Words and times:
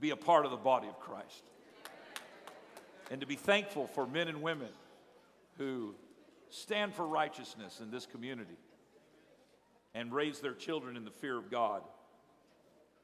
be 0.00 0.10
a 0.10 0.16
part 0.16 0.44
of 0.44 0.50
the 0.50 0.56
body 0.56 0.88
of 0.88 0.98
Christ 0.98 1.44
and 3.10 3.20
to 3.20 3.26
be 3.26 3.36
thankful 3.36 3.86
for 3.88 4.06
men 4.06 4.28
and 4.28 4.40
women 4.40 4.70
who 5.58 5.94
stand 6.48 6.94
for 6.94 7.06
righteousness 7.06 7.80
in 7.80 7.90
this 7.90 8.06
community 8.06 8.56
and 9.94 10.12
raise 10.12 10.40
their 10.40 10.54
children 10.54 10.96
in 10.96 11.04
the 11.04 11.10
fear 11.10 11.36
of 11.36 11.50
God. 11.50 11.82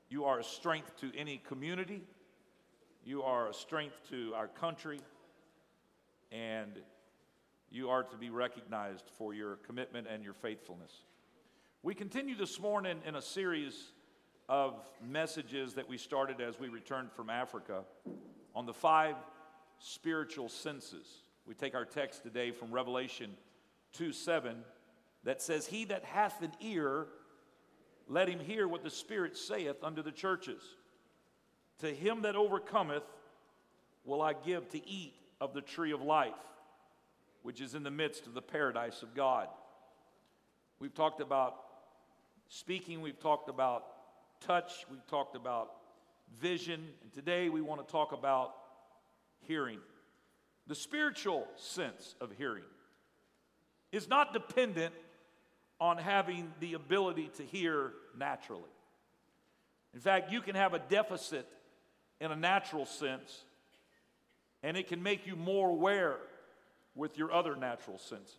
You 0.08 0.24
are 0.24 0.38
a 0.38 0.44
strength 0.44 0.96
to 1.00 1.10
any 1.16 1.38
community, 1.38 2.02
you 3.04 3.22
are 3.22 3.48
a 3.48 3.54
strength 3.54 3.96
to 4.10 4.32
our 4.34 4.48
country, 4.48 5.00
and 6.30 6.78
you 7.70 7.90
are 7.90 8.04
to 8.04 8.16
be 8.16 8.30
recognized 8.30 9.10
for 9.18 9.34
your 9.34 9.56
commitment 9.56 10.06
and 10.12 10.22
your 10.22 10.34
faithfulness. 10.34 10.92
We 11.82 11.94
continue 11.94 12.36
this 12.36 12.60
morning 12.60 13.00
in 13.04 13.16
a 13.16 13.22
series 13.22 13.92
of 14.48 14.74
messages 15.04 15.74
that 15.74 15.88
we 15.88 15.98
started 15.98 16.40
as 16.40 16.58
we 16.58 16.68
returned 16.68 17.10
from 17.12 17.30
Africa 17.30 17.84
on 18.54 18.66
the 18.66 18.72
five 18.72 19.16
spiritual 19.78 20.48
senses. 20.48 21.06
We 21.46 21.54
take 21.54 21.74
our 21.74 21.84
text 21.84 22.22
today 22.22 22.50
from 22.50 22.72
Revelation 22.72 23.30
2 23.94 24.12
7 24.12 24.56
that 25.24 25.42
says, 25.42 25.66
He 25.66 25.84
that 25.86 26.04
hath 26.04 26.42
an 26.42 26.52
ear, 26.60 27.06
let 28.08 28.28
him 28.28 28.38
hear 28.38 28.68
what 28.68 28.84
the 28.84 28.90
Spirit 28.90 29.36
saith 29.36 29.82
unto 29.82 30.02
the 30.02 30.12
churches. 30.12 30.62
To 31.80 31.92
him 31.92 32.22
that 32.22 32.36
overcometh 32.36 33.02
will 34.04 34.22
I 34.22 34.32
give 34.32 34.68
to 34.70 34.88
eat 34.88 35.14
of 35.40 35.52
the 35.52 35.60
tree 35.60 35.92
of 35.92 36.00
life, 36.00 36.32
which 37.42 37.60
is 37.60 37.74
in 37.74 37.82
the 37.82 37.90
midst 37.90 38.26
of 38.26 38.34
the 38.34 38.42
paradise 38.42 39.02
of 39.02 39.14
God. 39.14 39.48
We've 40.78 40.94
talked 40.94 41.20
about 41.20 41.56
speaking, 42.48 43.00
we've 43.00 43.18
talked 43.18 43.48
about 43.48 43.84
touch, 44.40 44.86
we've 44.90 45.06
talked 45.06 45.36
about 45.36 45.70
vision, 46.40 46.88
and 47.02 47.12
today 47.12 47.48
we 47.48 47.60
want 47.60 47.86
to 47.86 47.90
talk 47.90 48.12
about 48.12 48.54
hearing. 49.40 49.78
The 50.66 50.74
spiritual 50.74 51.46
sense 51.56 52.14
of 52.20 52.32
hearing 52.36 52.64
is 53.92 54.08
not 54.08 54.32
dependent 54.32 54.94
on 55.80 55.98
having 55.98 56.52
the 56.60 56.74
ability 56.74 57.30
to 57.36 57.42
hear 57.44 57.92
naturally. 58.16 58.70
In 59.94 60.00
fact, 60.00 60.32
you 60.32 60.40
can 60.40 60.54
have 60.54 60.74
a 60.74 60.78
deficit 60.78 61.46
in 62.20 62.32
a 62.32 62.36
natural 62.36 62.86
sense, 62.86 63.44
and 64.62 64.76
it 64.76 64.88
can 64.88 65.02
make 65.02 65.26
you 65.26 65.36
more 65.36 65.70
aware 65.70 66.16
with 66.94 67.18
your 67.18 67.32
other 67.32 67.56
natural 67.56 67.98
senses. 67.98 68.34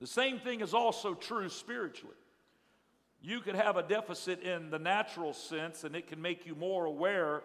The 0.00 0.06
same 0.06 0.38
thing 0.38 0.60
is 0.60 0.74
also 0.74 1.14
true 1.14 1.48
spiritually. 1.48 2.14
You 3.22 3.40
could 3.40 3.56
have 3.56 3.76
a 3.76 3.82
deficit 3.82 4.42
in 4.42 4.70
the 4.70 4.78
natural 4.78 5.32
sense, 5.32 5.84
and 5.84 5.96
it 5.96 6.06
can 6.06 6.20
make 6.20 6.46
you 6.46 6.54
more 6.54 6.84
aware 6.84 7.42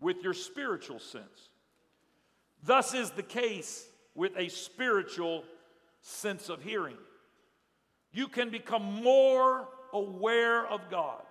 with 0.00 0.22
your 0.22 0.34
spiritual 0.34 0.98
sense. 0.98 1.50
Thus 2.62 2.94
is 2.94 3.10
the 3.10 3.22
case 3.22 3.86
with 4.14 4.32
a 4.36 4.48
spiritual 4.48 5.44
sense 6.00 6.48
of 6.48 6.62
hearing. 6.62 6.96
You 8.12 8.28
can 8.28 8.50
become 8.50 8.82
more 8.82 9.68
aware 9.92 10.66
of 10.66 10.80
God 10.90 11.22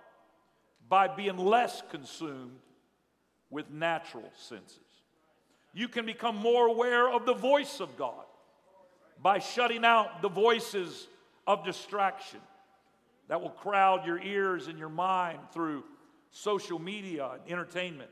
by 0.88 1.08
being 1.08 1.38
less 1.38 1.82
consumed 1.90 2.58
with 3.50 3.70
natural 3.70 4.30
senses. 4.36 4.78
You 5.74 5.88
can 5.88 6.04
become 6.04 6.36
more 6.36 6.66
aware 6.66 7.10
of 7.10 7.24
the 7.24 7.34
voice 7.34 7.80
of 7.80 7.96
God 7.96 8.24
by 9.22 9.38
shutting 9.38 9.84
out 9.84 10.22
the 10.22 10.28
voices 10.28 11.06
of 11.46 11.64
distraction 11.64 12.40
that 13.28 13.40
will 13.40 13.50
crowd 13.50 14.06
your 14.06 14.20
ears 14.20 14.66
and 14.66 14.78
your 14.78 14.88
mind 14.88 15.38
through 15.52 15.84
social 16.30 16.78
media 16.78 17.30
and 17.32 17.52
entertainment. 17.52 18.10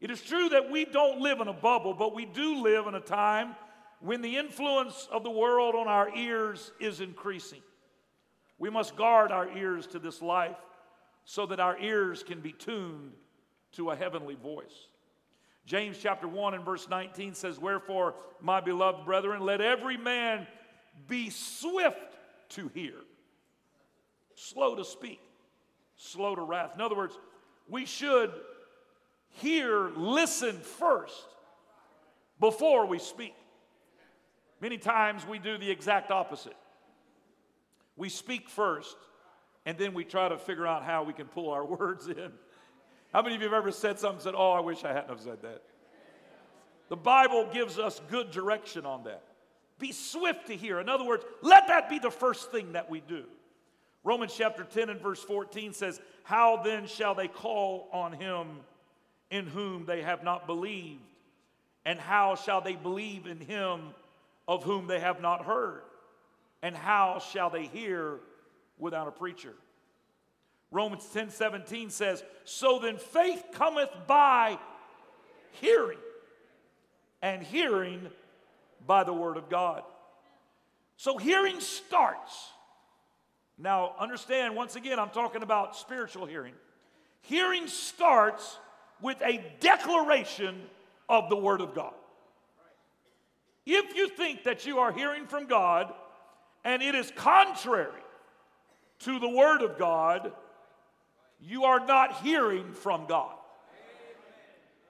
It 0.00 0.10
is 0.10 0.22
true 0.22 0.48
that 0.50 0.70
we 0.70 0.84
don't 0.84 1.20
live 1.20 1.40
in 1.40 1.48
a 1.48 1.52
bubble, 1.52 1.94
but 1.94 2.14
we 2.14 2.24
do 2.24 2.62
live 2.62 2.86
in 2.86 2.94
a 2.94 3.00
time 3.00 3.54
when 4.00 4.22
the 4.22 4.36
influence 4.36 5.08
of 5.12 5.22
the 5.22 5.30
world 5.30 5.74
on 5.74 5.88
our 5.88 6.14
ears 6.16 6.72
is 6.80 7.00
increasing. 7.00 7.60
We 8.58 8.70
must 8.70 8.96
guard 8.96 9.30
our 9.30 9.48
ears 9.56 9.86
to 9.88 9.98
this 9.98 10.22
life 10.22 10.56
so 11.24 11.46
that 11.46 11.60
our 11.60 11.78
ears 11.78 12.22
can 12.22 12.40
be 12.40 12.52
tuned 12.52 13.12
to 13.72 13.90
a 13.90 13.96
heavenly 13.96 14.34
voice. 14.34 14.88
James 15.66 15.98
chapter 15.98 16.26
1 16.26 16.54
and 16.54 16.64
verse 16.64 16.88
19 16.88 17.34
says, 17.34 17.58
Wherefore, 17.58 18.14
my 18.40 18.60
beloved 18.60 19.04
brethren, 19.04 19.42
let 19.42 19.60
every 19.60 19.96
man 19.96 20.46
be 21.06 21.30
swift 21.30 22.16
to 22.50 22.68
hear, 22.74 22.94
slow 24.40 24.74
to 24.74 24.84
speak, 24.84 25.20
slow 25.96 26.34
to 26.34 26.42
wrath. 26.42 26.72
In 26.74 26.80
other 26.80 26.96
words, 26.96 27.18
we 27.68 27.84
should 27.84 28.32
hear, 29.28 29.90
listen 29.96 30.58
first 30.58 31.26
before 32.38 32.86
we 32.86 32.98
speak. 32.98 33.34
Many 34.60 34.78
times 34.78 35.26
we 35.26 35.38
do 35.38 35.58
the 35.58 35.70
exact 35.70 36.10
opposite. 36.10 36.56
We 37.96 38.08
speak 38.08 38.48
first, 38.48 38.96
and 39.66 39.76
then 39.76 39.94
we 39.94 40.04
try 40.04 40.28
to 40.28 40.38
figure 40.38 40.66
out 40.66 40.84
how 40.84 41.02
we 41.02 41.12
can 41.12 41.26
pull 41.26 41.50
our 41.50 41.64
words 41.78 42.08
in. 42.08 42.32
How 43.12 43.22
many 43.22 43.34
of 43.34 43.42
you 43.42 43.48
have 43.48 43.56
ever 43.56 43.72
said 43.72 43.98
something 43.98 44.16
and 44.16 44.22
said, 44.22 44.34
Oh, 44.36 44.52
I 44.52 44.60
wish 44.60 44.84
I 44.84 44.92
hadn't 44.92 45.10
have 45.10 45.20
said 45.20 45.42
that? 45.42 45.62
The 46.88 46.96
Bible 46.96 47.48
gives 47.52 47.78
us 47.78 48.00
good 48.10 48.30
direction 48.30 48.86
on 48.86 49.04
that. 49.04 49.22
Be 49.78 49.92
swift 49.92 50.46
to 50.48 50.56
hear. 50.56 50.80
In 50.80 50.88
other 50.88 51.04
words, 51.04 51.24
let 51.40 51.68
that 51.68 51.88
be 51.88 51.98
the 51.98 52.10
first 52.10 52.50
thing 52.50 52.72
that 52.72 52.90
we 52.90 53.00
do. 53.00 53.24
Romans 54.02 54.34
chapter 54.36 54.64
10 54.64 54.90
and 54.90 55.00
verse 55.00 55.22
14 55.22 55.72
says, 55.72 56.00
How 56.22 56.62
then 56.62 56.86
shall 56.86 57.14
they 57.14 57.28
call 57.28 57.88
on 57.92 58.12
him 58.12 58.46
in 59.30 59.46
whom 59.46 59.84
they 59.84 60.02
have 60.02 60.24
not 60.24 60.46
believed? 60.46 61.02
And 61.84 61.98
how 61.98 62.34
shall 62.34 62.60
they 62.60 62.76
believe 62.76 63.26
in 63.26 63.40
him 63.40 63.94
of 64.48 64.64
whom 64.64 64.86
they 64.86 65.00
have 65.00 65.20
not 65.20 65.44
heard? 65.44 65.82
And 66.62 66.76
how 66.76 67.20
shall 67.32 67.50
they 67.50 67.66
hear 67.66 68.20
without 68.78 69.08
a 69.08 69.12
preacher? 69.12 69.54
Romans 70.70 71.06
10 71.12 71.30
17 71.30 71.90
says, 71.90 72.22
So 72.44 72.78
then 72.78 72.96
faith 72.96 73.44
cometh 73.52 73.90
by 74.06 74.58
hearing, 75.52 75.98
and 77.22 77.42
hearing 77.42 78.08
by 78.86 79.04
the 79.04 79.12
word 79.12 79.36
of 79.36 79.48
God. 79.48 79.82
So 80.96 81.18
hearing 81.18 81.60
starts. 81.60 82.50
Now, 83.60 83.94
understand, 83.98 84.56
once 84.56 84.74
again, 84.74 84.98
I'm 84.98 85.10
talking 85.10 85.42
about 85.42 85.76
spiritual 85.76 86.24
hearing. 86.24 86.54
Hearing 87.20 87.66
starts 87.66 88.58
with 89.02 89.20
a 89.20 89.44
declaration 89.60 90.62
of 91.10 91.28
the 91.28 91.36
Word 91.36 91.60
of 91.60 91.74
God. 91.74 91.92
If 93.66 93.94
you 93.94 94.08
think 94.08 94.44
that 94.44 94.64
you 94.64 94.78
are 94.78 94.92
hearing 94.92 95.26
from 95.26 95.46
God 95.46 95.92
and 96.64 96.82
it 96.82 96.94
is 96.94 97.12
contrary 97.14 97.92
to 99.00 99.18
the 99.18 99.28
Word 99.28 99.60
of 99.60 99.78
God, 99.78 100.32
you 101.42 101.64
are 101.64 101.84
not 101.84 102.22
hearing 102.22 102.72
from 102.72 103.06
God. 103.06 103.34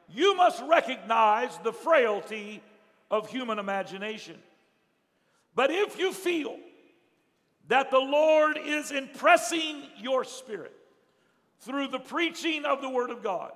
You 0.09 0.37
must 0.37 0.63
recognize 0.69 1.57
the 1.59 1.73
frailty 1.73 2.63
of 3.11 3.29
human 3.29 3.59
imagination. 3.59 4.37
But 5.57 5.73
if 5.73 5.99
you 5.99 6.13
feel 6.13 6.57
that 7.71 7.93
the 7.93 7.99
Lord 7.99 8.59
is 8.59 8.91
impressing 8.91 9.85
your 9.97 10.25
spirit 10.25 10.75
through 11.61 11.87
the 11.87 12.01
preaching 12.01 12.65
of 12.65 12.83
the 12.83 12.91
Word 12.91 13.11
of 13.11 13.23
God, 13.23 13.53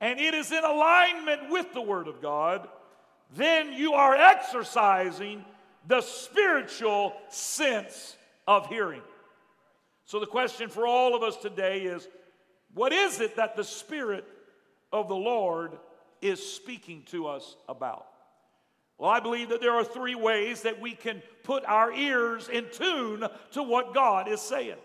and 0.00 0.20
it 0.20 0.34
is 0.34 0.52
in 0.52 0.62
alignment 0.62 1.50
with 1.50 1.72
the 1.74 1.82
Word 1.82 2.06
of 2.06 2.22
God, 2.22 2.68
then 3.34 3.72
you 3.72 3.94
are 3.94 4.14
exercising 4.14 5.44
the 5.88 6.00
spiritual 6.00 7.12
sense 7.28 8.16
of 8.46 8.68
hearing. 8.68 9.02
So, 10.04 10.20
the 10.20 10.26
question 10.26 10.68
for 10.68 10.86
all 10.86 11.16
of 11.16 11.24
us 11.24 11.36
today 11.36 11.80
is 11.80 12.06
what 12.72 12.92
is 12.92 13.18
it 13.18 13.34
that 13.34 13.56
the 13.56 13.64
Spirit 13.64 14.24
of 14.92 15.08
the 15.08 15.16
Lord 15.16 15.72
is 16.20 16.40
speaking 16.40 17.02
to 17.06 17.26
us 17.26 17.56
about? 17.68 18.11
Well, 19.02 19.10
I 19.10 19.18
believe 19.18 19.48
that 19.48 19.60
there 19.60 19.72
are 19.72 19.82
three 19.82 20.14
ways 20.14 20.62
that 20.62 20.80
we 20.80 20.92
can 20.92 21.24
put 21.42 21.64
our 21.64 21.92
ears 21.92 22.48
in 22.48 22.66
tune 22.70 23.26
to 23.50 23.62
what 23.64 23.94
God 23.94 24.28
is 24.28 24.40
saying. 24.40 24.76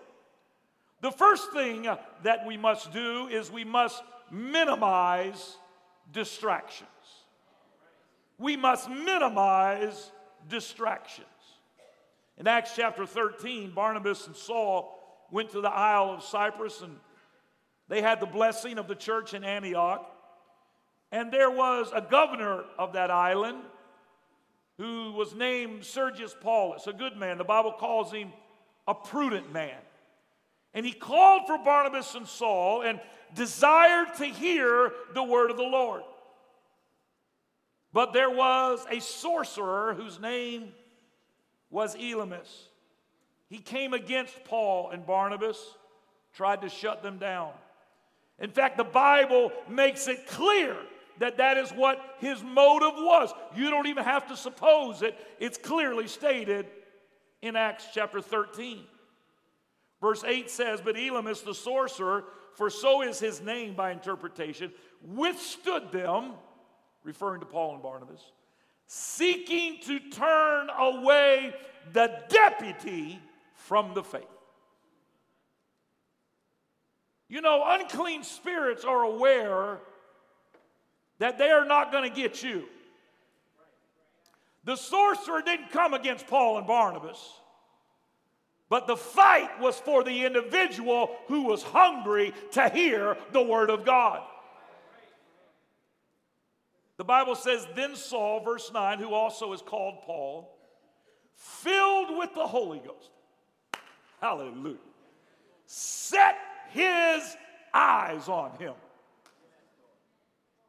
The 1.02 1.12
first 1.12 1.52
thing 1.52 1.88
that 2.24 2.48
we 2.48 2.58
must 2.58 2.92
do 2.92 3.28
is 3.28 3.52
we 3.52 3.64
must 3.64 4.02
minimize 4.32 5.58
distractions. 6.12 6.90
We 8.40 8.58
must 8.58 8.90
minimize 8.90 10.12
distractions. 10.50 11.28
In 12.40 12.48
Acts 12.48 12.72
chapter 12.76 13.06
13, 13.06 13.70
Barnabas 13.70 14.26
and 14.26 14.36
Saul 14.36 15.28
went 15.30 15.52
to 15.52 15.62
the 15.62 15.70
Isle 15.70 16.10
of 16.10 16.24
Cyprus 16.24 16.82
and 16.82 16.96
they 17.88 18.02
had 18.02 18.20
the 18.20 18.26
blessing 18.26 18.80
of 18.80 18.88
the 18.88 18.96
church 18.96 19.36
in 19.36 19.44
Antioch. 19.44 20.12
And 21.12 21.32
there 21.32 21.52
was 21.52 21.92
a 21.94 22.02
governor 22.02 22.64
of 22.80 22.94
that 22.94 23.12
island 23.12 23.60
who 24.78 25.12
was 25.14 25.34
named 25.34 25.84
Sergius 25.84 26.36
Paulus, 26.40 26.88
a 26.88 26.94
good 26.94 27.18
man. 27.18 27.38
The 27.38 27.44
Bible 27.44 27.74
calls 27.74 28.12
him 28.12 28.32
a 28.88 28.94
prudent 28.94 29.52
man. 29.52 29.78
And 30.74 30.86
he 30.86 30.94
called 30.94 31.48
for 31.48 31.58
Barnabas 31.58 32.14
and 32.14 32.28
Saul 32.28 32.84
and 32.84 33.00
desired 33.34 34.16
to 34.18 34.26
hear 34.26 34.92
the 35.14 35.24
word 35.24 35.50
of 35.50 35.58
the 35.58 35.64
Lord. 35.64 36.04
But 37.92 38.14
there 38.14 38.30
was 38.30 38.86
a 38.92 39.00
sorcerer 39.00 39.96
whose 39.96 40.20
name 40.20 40.74
was 41.70 41.96
Elymas. 41.96 42.68
He 43.50 43.58
came 43.58 43.94
against 43.94 44.44
Paul 44.44 44.92
and 44.92 45.06
Barnabas, 45.06 45.58
tried 46.34 46.62
to 46.62 46.70
shut 46.70 47.02
them 47.02 47.18
down. 47.18 47.52
In 48.40 48.52
fact, 48.52 48.78
the 48.78 48.84
Bible 48.84 49.52
makes 49.68 50.08
it 50.08 50.28
clear 50.28 50.76
that 51.20 51.38
that 51.38 51.58
is 51.58 51.72
what 51.72 52.00
his 52.20 52.44
motive 52.44 52.94
was. 52.96 53.34
You 53.56 53.70
don't 53.70 53.88
even 53.88 54.04
have 54.04 54.28
to 54.28 54.38
suppose 54.38 55.02
it, 55.02 55.16
it's 55.40 55.58
clearly 55.58 56.08
stated 56.08 56.68
in 57.42 57.56
Acts 57.56 57.88
chapter 57.94 58.22
13. 58.22 58.84
Verse 60.02 60.24
8 60.24 60.50
says, 60.50 60.82
But 60.82 60.96
Elymas 60.96 61.44
the 61.44 61.56
sorcerer, 61.56 62.26
for 62.54 62.70
so 62.70 63.02
is 63.02 63.20
his 63.20 63.42
name 63.42 63.74
by 63.74 63.92
interpretation, 63.92 64.72
withstood 65.02 65.92
them, 65.92 66.34
referring 67.04 67.40
to 67.40 67.46
Paul 67.46 67.74
and 67.74 67.84
Barnabas, 67.84 68.22
seeking 68.86 69.80
to 69.86 70.00
turn 70.00 70.70
away 70.78 71.54
the 71.94 72.12
deputy 72.30 73.20
from 73.54 73.94
the 73.94 74.04
faith. 74.04 74.24
You 77.30 77.42
know, 77.42 77.64
unclean 77.66 78.24
spirits 78.24 78.86
are 78.86 79.04
aware 79.04 79.80
that 81.20 81.38
they 81.38 81.50
are 81.50 81.66
not 81.66 81.92
going 81.92 82.10
to 82.10 82.16
get 82.16 82.44
you. 82.44 82.66
The 84.64 84.76
sorcerer 84.76 85.42
didn't 85.42 85.72
come 85.72 85.94
against 85.94 86.28
Paul 86.28 86.58
and 86.58 86.68
Barnabas, 86.68 87.18
but 88.70 88.86
the 88.86 88.98
fight 88.98 89.62
was 89.62 89.80
for 89.80 90.04
the 90.04 90.26
individual 90.26 91.16
who 91.28 91.44
was 91.44 91.64
hungry 91.64 92.34
to 92.52 92.68
hear 92.70 93.18
the 93.32 93.42
word 93.42 93.70
of 93.70 93.86
God. 93.86 94.24
The 96.98 97.06
Bible 97.06 97.36
says, 97.36 97.66
Then 97.76 97.96
Saul, 97.96 98.44
verse 98.44 98.72
9, 98.74 99.00
who 99.00 99.14
also 99.14 99.54
is 99.54 99.62
called 99.62 100.02
Paul, 100.02 100.54
filled 101.36 102.18
with 102.18 102.34
the 102.34 102.46
Holy 102.46 102.80
Ghost, 102.80 103.12
hallelujah, 104.20 104.78
set 105.66 106.36
his 106.72 107.38
eyes 107.74 108.28
on 108.28 108.52
him 108.58 108.74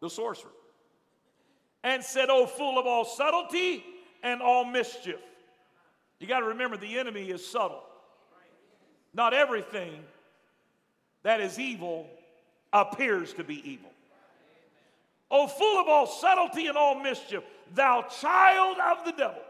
the 0.01 0.11
sorcerer, 0.11 0.51
and 1.83 2.03
said, 2.03 2.29
Oh, 2.31 2.47
fool 2.47 2.79
of 2.79 2.87
all 2.87 3.05
subtlety 3.05 3.85
and 4.23 4.43
all 4.43 4.65
mischief. 4.65 5.21
You 6.19 6.27
got 6.27 6.41
to 6.41 6.47
remember 6.47 6.77
the 6.77 6.99
enemy 6.99 7.31
is 7.31 7.47
subtle. 7.47 7.83
Not 9.15 9.35
everything 9.35 10.03
that 11.23 11.41
is 11.41 11.59
evil 11.59 12.09
appears 12.73 13.33
to 13.35 13.45
be 13.45 13.69
evil. 13.69 13.91
Oh, 15.31 15.47
full 15.47 15.81
of 15.81 15.89
all 15.89 16.07
subtlety 16.07 16.67
and 16.67 16.77
all 16.77 17.01
mischief, 17.01 17.43
thou 17.75 18.03
child 18.03 18.79
of 18.79 19.05
the 19.05 19.13
devil, 19.13 19.43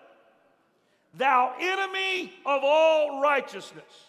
thou 1.15 1.55
enemy 1.61 2.33
of 2.45 2.63
all 2.65 3.21
righteousness. 3.21 4.08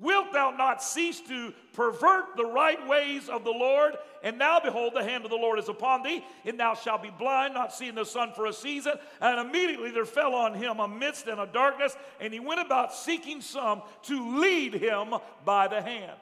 Wilt 0.00 0.32
thou 0.32 0.50
not 0.50 0.82
cease 0.82 1.20
to 1.22 1.54
pervert 1.72 2.36
the 2.36 2.44
right 2.46 2.84
ways 2.88 3.28
of 3.28 3.44
the 3.44 3.50
Lord? 3.50 3.96
And 4.24 4.38
now, 4.38 4.58
behold, 4.58 4.92
the 4.94 5.04
hand 5.04 5.24
of 5.24 5.30
the 5.30 5.36
Lord 5.36 5.58
is 5.58 5.68
upon 5.68 6.02
thee, 6.02 6.24
and 6.44 6.58
thou 6.58 6.74
shalt 6.74 7.02
be 7.02 7.10
blind, 7.10 7.54
not 7.54 7.72
seeing 7.72 7.94
the 7.94 8.04
sun 8.04 8.32
for 8.34 8.46
a 8.46 8.52
season. 8.52 8.94
And 9.20 9.48
immediately 9.48 9.92
there 9.92 10.04
fell 10.04 10.34
on 10.34 10.54
him 10.54 10.80
a 10.80 10.88
mist 10.88 11.28
and 11.28 11.40
a 11.40 11.46
darkness, 11.46 11.96
and 12.20 12.32
he 12.32 12.40
went 12.40 12.60
about 12.60 12.92
seeking 12.92 13.40
some 13.40 13.82
to 14.04 14.40
lead 14.40 14.74
him 14.74 15.14
by 15.44 15.68
the 15.68 15.80
hand. 15.80 16.18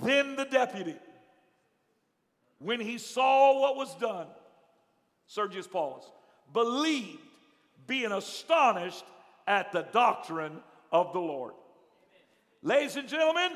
Then 0.00 0.34
the 0.34 0.46
deputy, 0.46 0.96
when 2.58 2.80
he 2.80 2.98
saw 2.98 3.60
what 3.60 3.76
was 3.76 3.94
done, 3.96 4.26
Sergius 5.28 5.68
Paulus, 5.68 6.04
believed, 6.52 7.20
being 7.86 8.12
astonished 8.12 9.04
at 9.46 9.72
the 9.72 9.82
doctrine 9.92 10.60
of 10.92 11.12
the 11.12 11.20
Lord. 11.20 11.54
Ladies 12.62 12.96
and 12.96 13.08
gentlemen, 13.08 13.52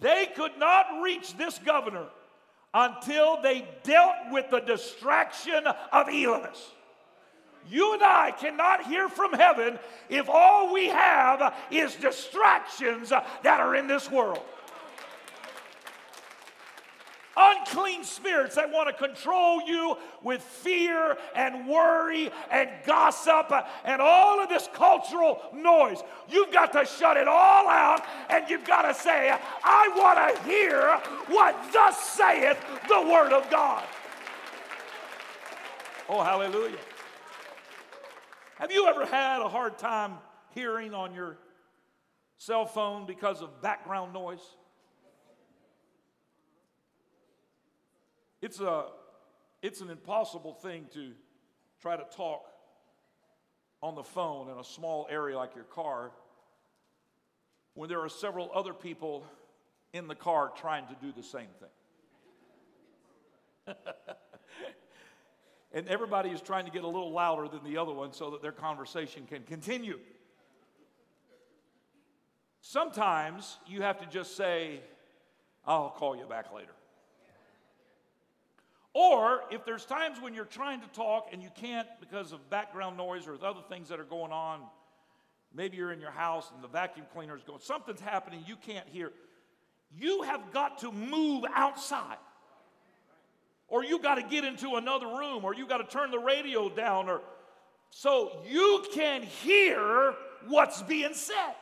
they 0.00 0.28
could 0.36 0.58
not 0.58 1.00
reach 1.02 1.36
this 1.36 1.58
governor 1.58 2.06
until 2.74 3.40
they 3.40 3.66
dealt 3.82 4.30
with 4.30 4.50
the 4.50 4.60
distraction 4.60 5.66
of 5.66 6.06
Elymas. 6.06 6.58
You 7.68 7.94
and 7.94 8.02
I 8.02 8.30
cannot 8.30 8.86
hear 8.86 9.08
from 9.08 9.32
heaven 9.32 9.78
if 10.08 10.28
all 10.28 10.72
we 10.72 10.86
have 10.86 11.54
is 11.70 11.96
distractions 11.96 13.08
that 13.08 13.60
are 13.60 13.74
in 13.74 13.88
this 13.88 14.10
world 14.10 14.42
unclean 17.36 18.04
spirits 18.04 18.54
that 18.54 18.70
want 18.70 18.88
to 18.88 18.94
control 18.94 19.60
you 19.62 19.96
with 20.22 20.42
fear 20.42 21.16
and 21.34 21.68
worry 21.68 22.30
and 22.50 22.70
gossip 22.86 23.52
and 23.84 24.00
all 24.00 24.42
of 24.42 24.48
this 24.48 24.68
cultural 24.72 25.40
noise. 25.54 26.02
You've 26.28 26.52
got 26.52 26.72
to 26.72 26.84
shut 26.84 27.16
it 27.16 27.28
all 27.28 27.68
out 27.68 28.02
and 28.30 28.48
you've 28.48 28.66
got 28.66 28.82
to 28.82 28.94
say, 28.94 29.36
I 29.62 29.92
want 29.96 30.36
to 30.36 30.42
hear 30.44 31.00
what 31.28 31.72
thus 31.72 31.98
saith 32.00 32.58
the 32.88 33.02
Word 33.02 33.32
of 33.32 33.48
God. 33.50 33.84
Oh, 36.08 36.22
hallelujah. 36.22 36.78
Have 38.58 38.72
you 38.72 38.86
ever 38.86 39.04
had 39.04 39.42
a 39.42 39.48
hard 39.48 39.76
time 39.76 40.14
hearing 40.54 40.94
on 40.94 41.14
your 41.14 41.36
cell 42.38 42.64
phone 42.64 43.06
because 43.06 43.42
of 43.42 43.60
background 43.60 44.14
noise? 44.14 44.40
It's, 48.40 48.60
a, 48.60 48.86
it's 49.62 49.80
an 49.80 49.90
impossible 49.90 50.54
thing 50.54 50.86
to 50.94 51.12
try 51.80 51.96
to 51.96 52.04
talk 52.16 52.44
on 53.82 53.94
the 53.94 54.02
phone 54.02 54.50
in 54.50 54.58
a 54.58 54.64
small 54.64 55.06
area 55.10 55.36
like 55.36 55.54
your 55.54 55.64
car 55.64 56.10
when 57.74 57.88
there 57.88 58.00
are 58.00 58.08
several 58.08 58.50
other 58.54 58.72
people 58.72 59.24
in 59.92 60.08
the 60.08 60.14
car 60.14 60.50
trying 60.56 60.86
to 60.86 60.96
do 61.00 61.12
the 61.12 61.22
same 61.22 61.48
thing. 63.66 63.74
and 65.72 65.86
everybody 65.88 66.30
is 66.30 66.40
trying 66.40 66.64
to 66.64 66.70
get 66.70 66.84
a 66.84 66.88
little 66.88 67.12
louder 67.12 67.48
than 67.48 67.62
the 67.64 67.76
other 67.76 67.92
one 67.92 68.12
so 68.12 68.30
that 68.30 68.42
their 68.42 68.52
conversation 68.52 69.26
can 69.26 69.42
continue. 69.42 69.98
Sometimes 72.60 73.58
you 73.66 73.82
have 73.82 74.00
to 74.00 74.06
just 74.06 74.36
say, 74.36 74.80
I'll 75.66 75.90
call 75.90 76.16
you 76.16 76.24
back 76.24 76.52
later. 76.52 76.72
Or 78.98 79.42
if 79.50 79.66
there's 79.66 79.84
times 79.84 80.22
when 80.22 80.32
you're 80.32 80.46
trying 80.46 80.80
to 80.80 80.86
talk 80.86 81.28
and 81.30 81.42
you 81.42 81.50
can't 81.54 81.86
because 82.00 82.32
of 82.32 82.48
background 82.48 82.96
noise 82.96 83.28
or 83.28 83.34
other 83.44 83.60
things 83.68 83.90
that 83.90 84.00
are 84.00 84.04
going 84.04 84.32
on, 84.32 84.60
maybe 85.54 85.76
you're 85.76 85.92
in 85.92 86.00
your 86.00 86.10
house 86.10 86.50
and 86.54 86.64
the 86.64 86.68
vacuum 86.68 87.04
cleaner 87.12 87.36
is 87.36 87.42
going, 87.42 87.60
something's 87.60 88.00
happening, 88.00 88.42
you 88.46 88.56
can't 88.56 88.88
hear. 88.88 89.12
You 89.94 90.22
have 90.22 90.50
got 90.50 90.78
to 90.78 90.90
move 90.90 91.44
outside. 91.54 92.16
Or 93.68 93.84
you 93.84 93.98
got 93.98 94.14
to 94.14 94.22
get 94.22 94.44
into 94.44 94.76
another 94.76 95.08
room, 95.08 95.44
or 95.44 95.54
you 95.54 95.66
got 95.66 95.78
to 95.86 95.94
turn 95.94 96.10
the 96.10 96.18
radio 96.18 96.70
down, 96.70 97.10
or 97.10 97.20
so 97.90 98.40
you 98.48 98.82
can 98.94 99.24
hear 99.24 100.14
what's 100.48 100.80
being 100.80 101.12
said. 101.12 101.54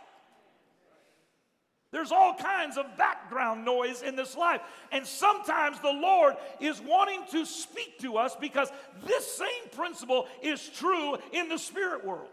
There's 1.95 2.11
all 2.11 2.35
kinds 2.35 2.77
of 2.77 2.87
background 2.99 3.65
noise 3.65 4.03
in 4.03 4.17
this 4.17 4.37
life. 4.37 4.61
And 4.91 5.07
sometimes 5.07 5.79
the 5.79 5.93
Lord 5.93 6.35
is 6.59 6.81
wanting 6.81 7.21
to 7.31 7.47
speak 7.47 8.01
to 8.01 8.17
us 8.17 8.35
because 8.35 8.69
this 9.07 9.25
same 9.33 9.71
principle 9.71 10.27
is 10.43 10.69
true 10.71 11.17
in 11.33 11.49
the 11.49 11.57
spirit 11.57 12.05
world. 12.05 12.27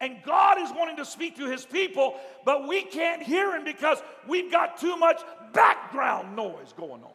And 0.00 0.18
God 0.24 0.60
is 0.60 0.70
wanting 0.70 0.98
to 0.98 1.04
speak 1.04 1.36
to 1.38 1.50
his 1.50 1.66
people, 1.66 2.14
but 2.44 2.68
we 2.68 2.82
can't 2.82 3.24
hear 3.24 3.56
him 3.56 3.64
because 3.64 3.98
we've 4.28 4.52
got 4.52 4.78
too 4.78 4.96
much 4.96 5.20
background 5.52 6.36
noise 6.36 6.72
going 6.76 7.02
on. 7.02 7.10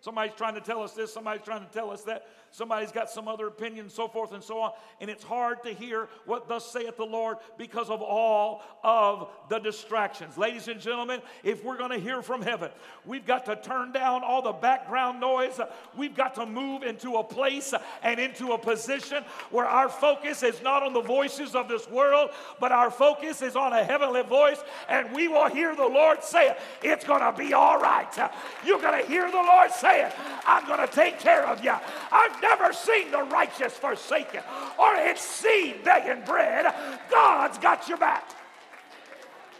Somebody's 0.00 0.36
trying 0.36 0.54
to 0.54 0.60
tell 0.60 0.80
us 0.80 0.92
this, 0.92 1.12
somebody's 1.12 1.44
trying 1.44 1.66
to 1.66 1.72
tell 1.72 1.90
us 1.90 2.02
that. 2.04 2.24
Somebody's 2.54 2.92
got 2.92 3.10
some 3.10 3.26
other 3.26 3.48
opinion, 3.48 3.90
so 3.90 4.06
forth 4.06 4.32
and 4.32 4.40
so 4.40 4.60
on. 4.60 4.70
And 5.00 5.10
it's 5.10 5.24
hard 5.24 5.64
to 5.64 5.72
hear 5.72 6.08
what 6.24 6.46
thus 6.46 6.64
saith 6.64 6.96
the 6.96 7.04
Lord 7.04 7.38
because 7.58 7.90
of 7.90 8.00
all 8.00 8.62
of 8.84 9.28
the 9.48 9.58
distractions. 9.58 10.38
Ladies 10.38 10.68
and 10.68 10.80
gentlemen, 10.80 11.20
if 11.42 11.64
we're 11.64 11.76
going 11.76 11.90
to 11.90 11.98
hear 11.98 12.22
from 12.22 12.42
heaven, 12.42 12.70
we've 13.04 13.26
got 13.26 13.44
to 13.46 13.56
turn 13.56 13.90
down 13.90 14.22
all 14.22 14.40
the 14.40 14.52
background 14.52 15.18
noise. 15.18 15.58
We've 15.96 16.14
got 16.14 16.36
to 16.36 16.46
move 16.46 16.84
into 16.84 17.16
a 17.16 17.24
place 17.24 17.74
and 18.04 18.20
into 18.20 18.52
a 18.52 18.58
position 18.58 19.24
where 19.50 19.66
our 19.66 19.88
focus 19.88 20.44
is 20.44 20.62
not 20.62 20.84
on 20.84 20.92
the 20.92 21.02
voices 21.02 21.56
of 21.56 21.66
this 21.66 21.90
world, 21.90 22.30
but 22.60 22.70
our 22.70 22.92
focus 22.92 23.42
is 23.42 23.56
on 23.56 23.72
a 23.72 23.82
heavenly 23.82 24.22
voice. 24.22 24.62
And 24.88 25.12
we 25.12 25.26
will 25.26 25.48
hear 25.48 25.74
the 25.74 25.88
Lord 25.88 26.22
say 26.22 26.50
it. 26.50 26.58
It's 26.84 27.04
going 27.04 27.22
to 27.22 27.36
be 27.36 27.52
all 27.52 27.80
right. 27.80 28.16
You're 28.64 28.80
going 28.80 29.02
to 29.02 29.08
hear 29.08 29.28
the 29.28 29.38
Lord 29.38 29.72
say 29.72 30.06
it. 30.06 30.12
I'm 30.46 30.64
going 30.68 30.86
to 30.86 30.94
take 30.94 31.18
care 31.18 31.44
of 31.48 31.64
you. 31.64 31.74
I've 32.12 32.43
never 32.44 32.72
seen 32.72 33.10
the 33.10 33.22
righteous 33.22 33.72
forsaken 33.72 34.42
or 34.78 34.94
its 34.96 35.22
seed 35.22 35.82
begging 35.82 36.24
bread. 36.24 36.72
God's 37.10 37.58
got 37.58 37.88
your 37.88 37.98
back. 37.98 38.28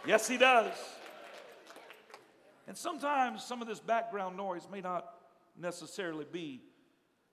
Yes, 0.05 0.27
He 0.27 0.37
does. 0.37 0.73
And 2.67 2.77
sometimes 2.77 3.43
some 3.43 3.61
of 3.61 3.67
this 3.67 3.79
background 3.79 4.37
noise 4.37 4.67
may 4.71 4.81
not 4.81 5.05
necessarily 5.59 6.25
be 6.31 6.61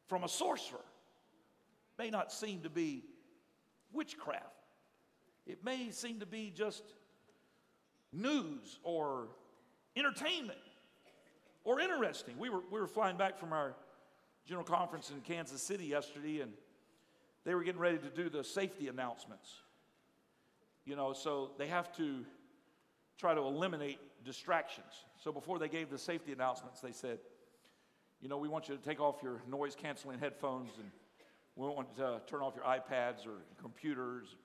from 0.07 0.25
a 0.25 0.29
sorcerer, 0.29 0.85
may 1.99 2.11
not 2.11 2.33
seem 2.33 2.61
to 2.61 2.71
be 2.71 3.05
witchcraft. 3.93 4.47
It 5.47 5.65
may 5.65 5.91
seem 5.91 6.21
to 6.21 6.27
be 6.27 6.53
just 6.55 6.83
news 8.13 8.79
or 8.83 9.29
entertainment 9.97 10.59
or 11.65 11.81
interesting. 11.81 12.39
We 12.39 12.51
were, 12.51 12.63
we 12.71 12.81
were 12.81 12.87
flying 12.87 13.17
back 13.17 13.39
from 13.39 13.53
our 13.53 13.75
general 14.47 14.65
conference 14.65 15.11
in 15.11 15.21
Kansas 15.21 15.63
City 15.63 15.87
yesterday, 15.87 16.41
and 16.41 16.53
they 17.45 17.55
were 17.55 17.63
getting 17.63 17.81
ready 17.81 17.99
to 17.99 18.09
do 18.09 18.29
the 18.29 18.45
safety 18.45 18.89
announcements. 18.89 19.53
You 20.85 20.97
know, 20.97 21.13
so 21.13 21.51
they 21.59 21.69
have 21.69 21.95
to 21.97 22.25
try 23.19 23.35
to 23.35 23.41
eliminate 23.41 23.99
distractions. 24.25 25.05
So 25.23 25.33
before 25.33 25.59
they 25.59 25.69
gave 25.69 25.91
the 25.91 25.99
safety 25.99 26.33
announcements, 26.33 26.81
they 26.81 26.93
said, 26.93 27.19
you 28.21 28.29
know, 28.29 28.37
we 28.37 28.49
want 28.49 28.69
you 28.69 28.77
to 28.77 28.83
take 28.83 29.01
off 29.01 29.23
your 29.23 29.43
noise 29.49 29.75
canceling 29.75 30.19
headphones 30.19 30.71
and 30.79 30.91
we 31.57 31.67
want 31.69 31.89
you 31.97 32.05
to 32.05 32.21
turn 32.27 32.41
off 32.41 32.55
your 32.57 32.65
iPads 32.65 33.27
or 33.27 33.43
computers, 33.61 34.37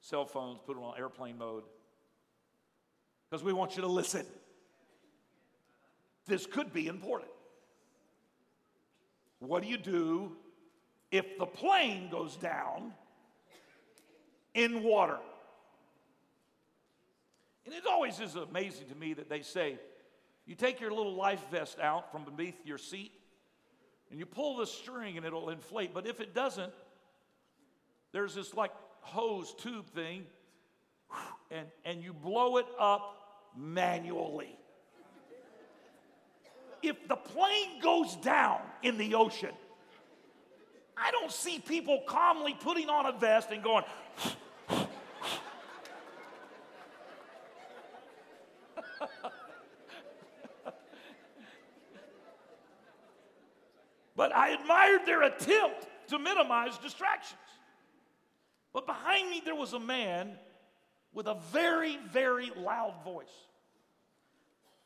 cell 0.00 0.24
phones, 0.24 0.58
put 0.66 0.74
them 0.74 0.82
on 0.82 0.98
airplane 0.98 1.38
mode. 1.38 1.62
Because 3.30 3.44
we 3.44 3.52
want 3.52 3.76
you 3.76 3.82
to 3.82 3.88
listen. 3.88 4.26
This 6.26 6.46
could 6.46 6.72
be 6.72 6.86
important. 6.86 7.30
What 9.42 9.62
do 9.62 9.68
you 9.68 9.76
do 9.76 10.36
if 11.10 11.36
the 11.36 11.46
plane 11.46 12.10
goes 12.10 12.36
down 12.36 12.92
in 14.54 14.84
water? 14.84 15.18
And 17.66 17.74
it 17.74 17.82
always 17.88 18.20
is 18.20 18.36
amazing 18.36 18.88
to 18.88 18.94
me 18.94 19.14
that 19.14 19.28
they 19.28 19.42
say, 19.42 19.78
you 20.46 20.54
take 20.54 20.80
your 20.80 20.90
little 20.90 21.14
life 21.14 21.42
vest 21.50 21.78
out 21.80 22.12
from 22.12 22.24
beneath 22.24 22.64
your 22.64 22.78
seat 22.78 23.12
and 24.10 24.18
you 24.18 24.26
pull 24.26 24.56
the 24.56 24.66
string 24.66 25.16
and 25.16 25.26
it'll 25.26 25.50
inflate. 25.50 25.92
But 25.92 26.06
if 26.06 26.20
it 26.20 26.34
doesn't, 26.34 26.72
there's 28.12 28.34
this 28.34 28.54
like 28.54 28.72
hose 29.00 29.54
tube 29.58 29.88
thing 29.90 30.24
and, 31.50 31.66
and 31.84 32.02
you 32.02 32.12
blow 32.12 32.58
it 32.58 32.66
up 32.78 33.50
manually. 33.56 34.56
If 36.82 37.08
the 37.08 37.16
plane 37.16 37.80
goes 37.80 38.16
down 38.16 38.60
in 38.82 38.98
the 38.98 39.14
ocean, 39.14 39.52
I 40.96 41.10
don't 41.12 41.30
see 41.30 41.58
people 41.60 42.02
calmly 42.06 42.54
putting 42.58 42.88
on 42.88 43.06
a 43.06 43.12
vest 43.12 43.50
and 43.50 43.62
going, 43.62 43.84
but 54.16 54.34
I 54.34 54.50
admired 54.50 55.06
their 55.06 55.22
attempt 55.22 55.86
to 56.08 56.18
minimize 56.18 56.76
distractions. 56.78 57.38
But 58.72 58.86
behind 58.86 59.30
me, 59.30 59.40
there 59.44 59.54
was 59.54 59.72
a 59.74 59.80
man 59.80 60.32
with 61.12 61.26
a 61.26 61.36
very, 61.52 61.98
very 62.10 62.50
loud 62.56 63.04
voice. 63.04 63.26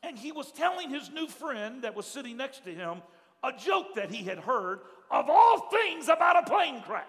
And 0.03 0.17
he 0.17 0.31
was 0.31 0.51
telling 0.51 0.89
his 0.89 1.09
new 1.09 1.27
friend 1.27 1.83
that 1.83 1.95
was 1.95 2.05
sitting 2.05 2.37
next 2.37 2.63
to 2.65 2.73
him 2.73 3.01
a 3.43 3.51
joke 3.51 3.95
that 3.95 4.09
he 4.09 4.23
had 4.23 4.39
heard 4.39 4.79
of 5.11 5.29
all 5.29 5.69
things 5.69 6.09
about 6.09 6.43
a 6.43 6.49
plane 6.49 6.81
crash. 6.81 7.05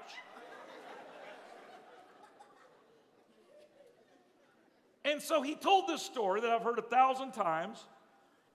and 5.05 5.23
so 5.23 5.43
he 5.43 5.55
told 5.55 5.89
this 5.89 6.03
story 6.03 6.41
that 6.41 6.51
I've 6.51 6.63
heard 6.63 6.79
a 6.79 6.83
thousand 6.83 7.33
times, 7.33 7.79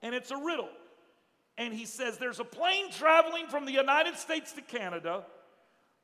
and 0.02 0.14
it's 0.14 0.30
a 0.30 0.36
riddle 0.36 0.68
and 1.56 1.72
he 1.72 1.84
says 1.84 2.18
there's 2.18 2.40
a 2.40 2.44
plane 2.44 2.90
traveling 2.90 3.46
from 3.46 3.64
the 3.64 3.72
United 3.72 4.16
States 4.16 4.52
to 4.52 4.62
Canada. 4.62 5.24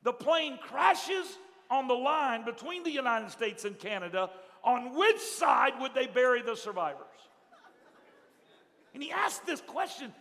The 0.02 0.12
plane 0.12 0.58
crashes 0.62 1.38
on 1.70 1.88
the 1.88 1.94
line 1.94 2.44
between 2.44 2.82
the 2.82 2.90
United 2.90 3.30
States 3.30 3.64
and 3.64 3.78
Canada. 3.78 4.30
On 4.62 4.96
which 4.96 5.20
side 5.20 5.72
would 5.80 5.94
they 5.94 6.06
bury 6.06 6.42
the 6.42 6.54
survivors? 6.54 7.06
And 8.94 9.02
he 9.02 9.10
asked 9.10 9.46
this 9.46 9.60
question, 9.60 10.12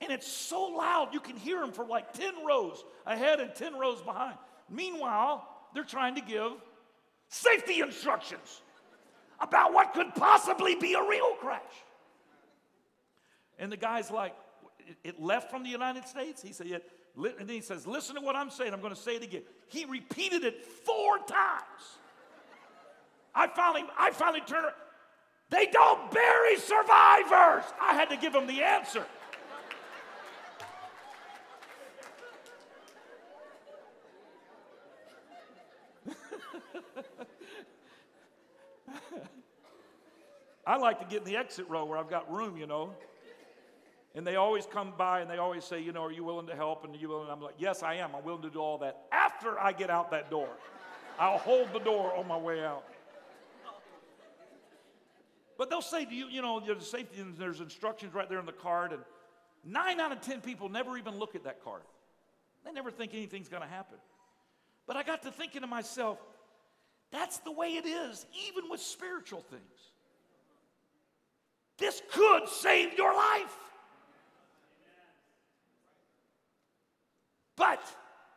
and 0.00 0.12
it's 0.12 0.26
so 0.26 0.64
loud 0.64 1.10
you 1.12 1.20
can 1.20 1.36
hear 1.36 1.62
him 1.62 1.72
for 1.72 1.84
like 1.84 2.12
10 2.12 2.44
rows 2.46 2.84
ahead 3.06 3.40
and 3.40 3.54
10 3.54 3.78
rows 3.78 4.00
behind. 4.02 4.36
Meanwhile, 4.70 5.48
they're 5.74 5.84
trying 5.84 6.14
to 6.16 6.20
give 6.20 6.52
safety 7.28 7.80
instructions 7.80 8.62
about 9.40 9.72
what 9.72 9.94
could 9.94 10.14
possibly 10.14 10.74
be 10.74 10.94
a 10.94 11.02
real 11.02 11.34
crash. 11.40 11.62
And 13.58 13.72
the 13.72 13.76
guy's 13.76 14.10
like, 14.10 14.34
it 15.04 15.20
left 15.20 15.50
from 15.50 15.62
the 15.62 15.68
United 15.68 16.06
States? 16.06 16.42
He 16.42 16.52
said, 16.52 16.66
yeah. 16.66 16.78
And 17.16 17.48
then 17.48 17.48
he 17.48 17.60
says, 17.60 17.86
Listen 17.86 18.14
to 18.14 18.20
what 18.20 18.36
I'm 18.36 18.50
saying. 18.50 18.72
I'm 18.72 18.80
going 18.80 18.94
to 18.94 19.00
say 19.00 19.16
it 19.16 19.24
again. 19.24 19.42
He 19.66 19.84
repeated 19.84 20.44
it 20.44 20.64
four 20.64 21.18
times. 21.18 21.98
I 23.34 23.48
finally, 23.48 23.84
I 23.98 24.12
finally 24.12 24.40
turned 24.40 24.64
around. 24.64 24.74
They 25.50 25.66
don't 25.66 26.10
bury 26.10 26.56
survivors. 26.56 27.64
I 27.80 27.94
had 27.94 28.10
to 28.10 28.16
give 28.16 28.32
them 28.34 28.46
the 28.46 28.62
answer. 28.62 29.06
I 40.66 40.76
like 40.76 40.98
to 41.00 41.06
get 41.06 41.20
in 41.20 41.24
the 41.24 41.36
exit 41.36 41.66
row 41.68 41.86
where 41.86 41.96
I've 41.96 42.10
got 42.10 42.30
room, 42.30 42.58
you 42.58 42.66
know. 42.66 42.92
And 44.14 44.26
they 44.26 44.36
always 44.36 44.66
come 44.66 44.92
by 44.98 45.20
and 45.20 45.30
they 45.30 45.38
always 45.38 45.64
say, 45.64 45.80
you 45.80 45.92
know, 45.92 46.02
are 46.02 46.12
you 46.12 46.24
willing 46.24 46.46
to 46.48 46.56
help? 46.56 46.84
And 46.84 46.94
you 46.94 47.08
willing? 47.08 47.24
And 47.24 47.32
I'm 47.32 47.40
like, 47.40 47.54
yes, 47.58 47.82
I 47.82 47.94
am. 47.94 48.14
I'm 48.14 48.24
willing 48.24 48.42
to 48.42 48.50
do 48.50 48.58
all 48.58 48.76
that 48.78 49.06
after 49.12 49.58
I 49.58 49.72
get 49.72 49.88
out 49.88 50.10
that 50.10 50.30
door. 50.30 50.48
I'll 51.18 51.38
hold 51.38 51.72
the 51.72 51.78
door 51.78 52.14
on 52.14 52.28
my 52.28 52.36
way 52.36 52.62
out. 52.64 52.84
But 55.58 55.68
they'll 55.68 55.82
say, 55.82 56.04
to 56.04 56.14
you, 56.14 56.28
you 56.28 56.40
know, 56.40 56.60
there's 56.64 56.88
safety 56.88 57.20
and 57.20 57.36
there's 57.36 57.60
instructions 57.60 58.14
right 58.14 58.28
there 58.28 58.38
on 58.38 58.46
the 58.46 58.52
card. 58.52 58.92
And 58.92 59.02
nine 59.64 59.98
out 60.00 60.12
of 60.12 60.20
10 60.20 60.40
people 60.40 60.68
never 60.68 60.96
even 60.96 61.18
look 61.18 61.34
at 61.34 61.44
that 61.44 61.62
card. 61.62 61.82
They 62.64 62.70
never 62.70 62.92
think 62.92 63.12
anything's 63.12 63.48
going 63.48 63.62
to 63.62 63.68
happen. 63.68 63.98
But 64.86 64.96
I 64.96 65.02
got 65.02 65.22
to 65.24 65.32
thinking 65.32 65.62
to 65.62 65.66
myself, 65.66 66.18
that's 67.10 67.38
the 67.38 67.50
way 67.50 67.70
it 67.70 67.86
is, 67.86 68.24
even 68.48 68.70
with 68.70 68.80
spiritual 68.80 69.40
things. 69.40 69.62
This 71.76 72.02
could 72.12 72.48
save 72.48 72.96
your 72.96 73.14
life. 73.14 73.56
But 77.56 77.82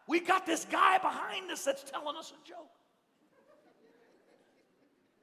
we 0.08 0.20
got 0.20 0.48
this 0.48 0.66
guy 0.66 0.98
behind 0.98 1.51
us 1.51 1.63
that's 1.63 1.84
telling 1.84 2.16
us 2.18 2.32
a 2.32 2.48
joke. 2.48 2.72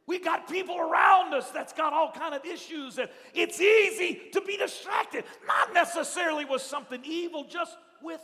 We 0.09 0.19
got 0.19 0.49
people 0.49 0.81
around 0.81 1.35
us 1.35 1.51
that's 1.51 1.75
got 1.75 1.93
all 1.93 2.11
kind 2.11 2.35
of 2.35 2.43
issues 2.47 2.97
and 2.97 3.11
it's 3.35 3.61
easy 3.61 4.23
to 4.33 4.41
be 4.41 4.57
distracted, 4.57 5.25
not 5.47 5.75
necessarily 5.75 6.47
with 6.47 6.63
something 6.63 7.03
evil, 7.05 7.45
just 7.45 7.77
with 8.03 8.23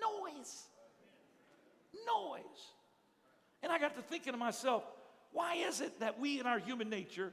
noise. 0.00 0.68
Noise. 2.06 2.42
And 3.64 3.72
I 3.72 3.78
got 3.80 3.96
to 3.96 4.02
thinking 4.02 4.34
to 4.34 4.38
myself, 4.38 4.84
why 5.32 5.56
is 5.56 5.80
it 5.80 5.98
that 5.98 6.20
we 6.20 6.38
in 6.38 6.46
our 6.46 6.60
human 6.60 6.88
nature 6.90 7.32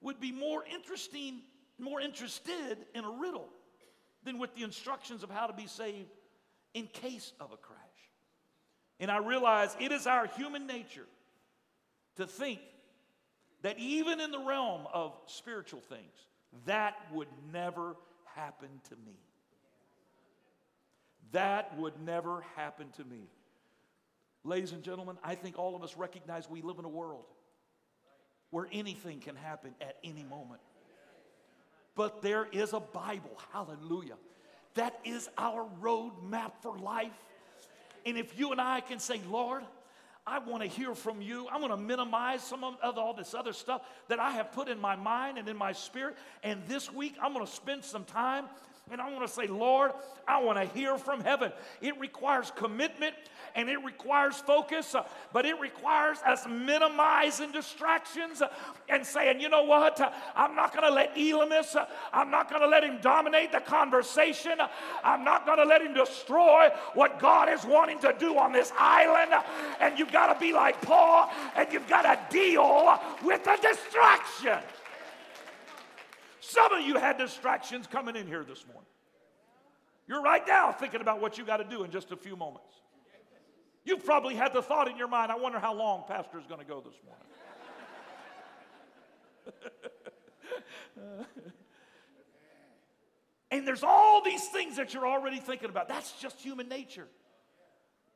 would 0.00 0.18
be 0.18 0.32
more 0.32 0.64
interesting, 0.64 1.42
more 1.78 2.00
interested 2.00 2.78
in 2.94 3.04
a 3.04 3.10
riddle 3.10 3.50
than 4.24 4.38
with 4.38 4.54
the 4.54 4.62
instructions 4.62 5.22
of 5.22 5.28
how 5.28 5.46
to 5.46 5.52
be 5.52 5.66
saved 5.66 6.08
in 6.72 6.86
case 6.86 7.34
of 7.40 7.52
a 7.52 7.58
crash. 7.58 7.78
And 9.00 9.10
I 9.10 9.18
realize 9.18 9.76
it 9.78 9.92
is 9.92 10.06
our 10.06 10.28
human 10.28 10.66
nature 10.66 11.06
to 12.16 12.26
think 12.26 12.60
that 13.62 13.78
even 13.78 14.20
in 14.20 14.30
the 14.30 14.38
realm 14.38 14.86
of 14.92 15.12
spiritual 15.26 15.80
things, 15.80 16.26
that 16.66 16.94
would 17.12 17.28
never 17.52 17.96
happen 18.34 18.68
to 18.88 18.96
me. 19.06 19.16
That 21.32 21.78
would 21.78 22.00
never 22.04 22.44
happen 22.56 22.88
to 22.96 23.04
me. 23.04 23.28
Ladies 24.44 24.72
and 24.72 24.82
gentlemen, 24.82 25.16
I 25.22 25.34
think 25.34 25.58
all 25.58 25.76
of 25.76 25.82
us 25.82 25.96
recognize 25.96 26.50
we 26.50 26.62
live 26.62 26.78
in 26.78 26.84
a 26.84 26.90
world 26.90 27.24
where 28.50 28.66
anything 28.72 29.20
can 29.20 29.36
happen 29.36 29.74
at 29.80 29.96
any 30.04 30.24
moment. 30.24 30.60
But 31.94 32.22
there 32.22 32.48
is 32.52 32.72
a 32.72 32.80
Bible, 32.80 33.38
hallelujah, 33.52 34.16
that 34.74 34.98
is 35.04 35.28
our 35.38 35.66
roadmap 35.80 36.52
for 36.60 36.76
life. 36.78 37.12
And 38.04 38.18
if 38.18 38.38
you 38.38 38.50
and 38.50 38.60
I 38.60 38.80
can 38.80 38.98
say, 38.98 39.20
Lord, 39.30 39.62
I 40.26 40.38
want 40.38 40.62
to 40.62 40.68
hear 40.68 40.94
from 40.94 41.20
you. 41.20 41.48
I'm 41.50 41.60
going 41.60 41.72
to 41.72 41.76
minimize 41.76 42.42
some 42.42 42.62
of 42.62 42.76
all 42.96 43.12
this 43.12 43.34
other 43.34 43.52
stuff 43.52 43.82
that 44.08 44.20
I 44.20 44.30
have 44.32 44.52
put 44.52 44.68
in 44.68 44.80
my 44.80 44.94
mind 44.94 45.36
and 45.36 45.48
in 45.48 45.56
my 45.56 45.72
spirit. 45.72 46.16
And 46.44 46.62
this 46.68 46.92
week, 46.92 47.16
I'm 47.20 47.32
going 47.32 47.44
to 47.44 47.50
spend 47.50 47.84
some 47.84 48.04
time 48.04 48.46
And 48.90 49.00
I 49.00 49.10
want 49.10 49.26
to 49.26 49.32
say, 49.32 49.46
Lord, 49.46 49.92
I 50.26 50.42
want 50.42 50.58
to 50.58 50.64
hear 50.78 50.98
from 50.98 51.20
heaven. 51.20 51.52
It 51.80 51.98
requires 51.98 52.52
commitment 52.54 53.14
and 53.54 53.68
it 53.68 53.82
requires 53.84 54.36
focus, 54.36 54.94
uh, 54.94 55.04
but 55.32 55.46
it 55.46 55.58
requires 55.60 56.18
us 56.26 56.46
minimizing 56.48 57.52
distractions 57.52 58.42
uh, 58.42 58.48
and 58.88 59.04
saying, 59.04 59.40
you 59.40 59.48
know 59.48 59.64
what? 59.64 60.00
Uh, 60.00 60.10
I'm 60.34 60.54
not 60.56 60.72
going 60.72 60.84
to 60.84 60.94
let 60.94 61.14
Elymas, 61.14 61.76
uh, 61.76 61.86
I'm 62.12 62.30
not 62.30 62.50
going 62.50 62.62
to 62.62 62.68
let 62.68 62.82
him 62.82 62.98
dominate 63.00 63.52
the 63.52 63.60
conversation. 63.60 64.54
I'm 65.04 65.24
not 65.24 65.46
going 65.46 65.58
to 65.58 65.64
let 65.64 65.82
him 65.82 65.94
destroy 65.94 66.68
what 66.94 67.18
God 67.18 67.48
is 67.48 67.64
wanting 67.64 67.98
to 68.00 68.14
do 68.18 68.38
on 68.38 68.52
this 68.52 68.72
island. 68.76 69.32
And 69.80 69.98
you've 69.98 70.12
got 70.12 70.32
to 70.32 70.40
be 70.40 70.52
like 70.52 70.80
Paul 70.82 71.30
and 71.56 71.72
you've 71.72 71.88
got 71.88 72.02
to 72.02 72.18
deal 72.36 72.98
with 73.22 73.44
the 73.44 73.56
distraction. 73.62 74.58
Some 76.44 76.72
of 76.72 76.84
you 76.84 76.96
had 76.96 77.18
distractions 77.18 77.86
coming 77.86 78.16
in 78.16 78.26
here 78.26 78.42
this 78.42 78.66
morning. 78.66 78.88
You're 80.08 80.22
right 80.22 80.42
now 80.44 80.72
thinking 80.72 81.00
about 81.00 81.20
what 81.20 81.38
you 81.38 81.44
got 81.44 81.58
to 81.58 81.64
do 81.64 81.84
in 81.84 81.92
just 81.92 82.10
a 82.10 82.16
few 82.16 82.34
moments. 82.34 82.80
You've 83.84 84.04
probably 84.04 84.34
had 84.34 84.52
the 84.52 84.60
thought 84.60 84.88
in 84.88 84.96
your 84.96 85.06
mind, 85.06 85.30
I 85.30 85.36
wonder 85.36 85.60
how 85.60 85.72
long 85.72 86.02
Pastor 86.08 86.40
is 86.40 86.46
going 86.46 86.58
to 86.58 86.66
go 86.66 86.80
this 86.80 86.96
morning. 87.06 87.26
and 93.52 93.66
there's 93.66 93.84
all 93.84 94.20
these 94.24 94.44
things 94.48 94.74
that 94.78 94.92
you're 94.92 95.06
already 95.06 95.38
thinking 95.38 95.70
about. 95.70 95.88
That's 95.88 96.10
just 96.20 96.40
human 96.40 96.68
nature. 96.68 97.06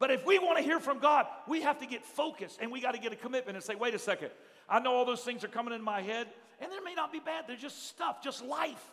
But 0.00 0.10
if 0.10 0.26
we 0.26 0.40
want 0.40 0.58
to 0.58 0.64
hear 0.64 0.80
from 0.80 0.98
God, 0.98 1.26
we 1.46 1.62
have 1.62 1.78
to 1.78 1.86
get 1.86 2.04
focused 2.04 2.58
and 2.60 2.72
we 2.72 2.80
got 2.80 2.96
to 2.96 3.00
get 3.00 3.12
a 3.12 3.16
commitment 3.16 3.56
and 3.56 3.64
say, 3.64 3.76
wait 3.76 3.94
a 3.94 4.00
second, 4.00 4.30
I 4.68 4.80
know 4.80 4.94
all 4.94 5.04
those 5.04 5.22
things 5.22 5.44
are 5.44 5.48
coming 5.48 5.72
in 5.72 5.80
my 5.80 6.02
head, 6.02 6.26
and 6.60 6.70
they 6.70 6.80
may 6.84 6.94
not 6.94 7.12
be 7.12 7.20
bad, 7.20 7.44
they're 7.46 7.56
just 7.56 7.88
stuff, 7.88 8.22
just 8.22 8.44
life. 8.44 8.84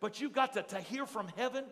But 0.00 0.20
you've 0.20 0.32
got 0.32 0.54
to, 0.54 0.62
to 0.62 0.80
hear 0.80 1.06
from 1.06 1.28
heaven 1.36 1.64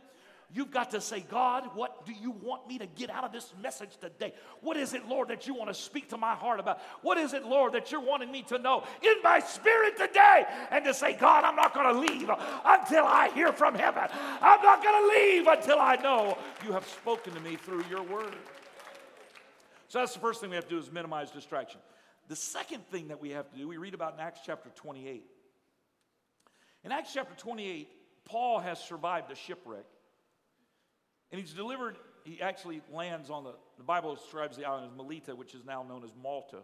You've 0.55 0.71
got 0.71 0.91
to 0.91 1.01
say, 1.01 1.21
God, 1.21 1.71
what 1.75 2.05
do 2.05 2.13
you 2.13 2.31
want 2.31 2.69
me 2.69 2.77
to 2.79 2.85
get 2.87 3.09
out 3.09 3.25
of 3.25 3.33
this 3.33 3.55
message 3.63 3.97
today? 3.99 4.35
What 4.61 4.77
is 4.77 4.93
it, 4.93 5.09
Lord, 5.09 5.29
that 5.29 5.47
you 5.47 5.55
want 5.55 5.69
to 5.71 5.75
speak 5.75 6.11
to 6.11 6.19
my 6.19 6.35
heart 6.35 6.61
about? 6.61 6.79
What 7.01 7.17
is 7.17 7.33
it, 7.33 7.47
Lord, 7.47 7.73
that 7.73 7.91
you're 7.91 8.03
wanting 8.03 8.31
me 8.31 8.43
to 8.43 8.59
know 8.59 8.85
in 9.03 9.15
my 9.25 9.41
spirit 9.41 9.97
today? 9.97 10.45
And 10.71 10.85
to 10.85 10.93
say, 10.93 11.15
God, 11.15 11.45
I'm 11.45 11.57
not 11.57 11.73
going 11.73 11.95
to 11.95 11.99
leave 11.99 12.31
until 12.65 13.05
I 13.05 13.31
hear 13.35 13.51
from 13.53 13.75
heaven. 13.75 14.05
I'm 14.43 14.61
not 14.63 14.83
going 14.83 15.03
to 15.03 15.19
leave 15.19 15.47
until 15.47 15.79
I 15.79 15.97
know 15.97 16.37
you 16.67 16.73
have 16.73 16.87
spoken 16.87 17.33
to 17.33 17.41
me 17.41 17.57
through 17.57 17.85
your 17.89 18.03
word. 18.03 18.35
So 19.89 20.01
that's 20.01 20.13
the 20.13 20.21
first 20.21 20.43
thing 20.43 20.51
we 20.51 20.57
have 20.57 20.69
to 20.69 20.71
do 20.71 20.79
is 20.79 20.93
minimize 20.93 21.31
distraction. 21.31 21.81
The 22.29 22.37
second 22.37 22.87
thing 22.89 23.09
that 23.09 23.21
we 23.21 23.31
have 23.31 23.51
to 23.51 23.57
do, 23.57 23.69
we 23.69 23.77
read 23.77 23.95
about 23.95 24.15
in 24.15 24.21
Acts 24.21 24.41
chapter 24.45 24.71
28. 24.75 25.25
In 26.85 26.93
Acts 26.93 27.13
chapter 27.13 27.35
28, 27.37 27.89
Paul 28.25 28.61
has 28.61 28.79
survived 28.79 29.31
a 29.31 29.35
shipwreck. 29.35 29.85
And 31.31 31.41
he's 31.41 31.53
delivered, 31.53 31.97
he 32.25 32.41
actually 32.41 32.83
lands 32.93 33.31
on 33.31 33.45
the, 33.45 33.55
the 33.77 33.83
Bible 33.83 34.15
describes 34.15 34.57
the 34.57 34.65
island 34.65 34.91
as 34.91 34.97
Melita, 34.97 35.35
which 35.35 35.55
is 35.55 35.65
now 35.65 35.83
known 35.83 36.05
as 36.05 36.11
Malta. 36.21 36.59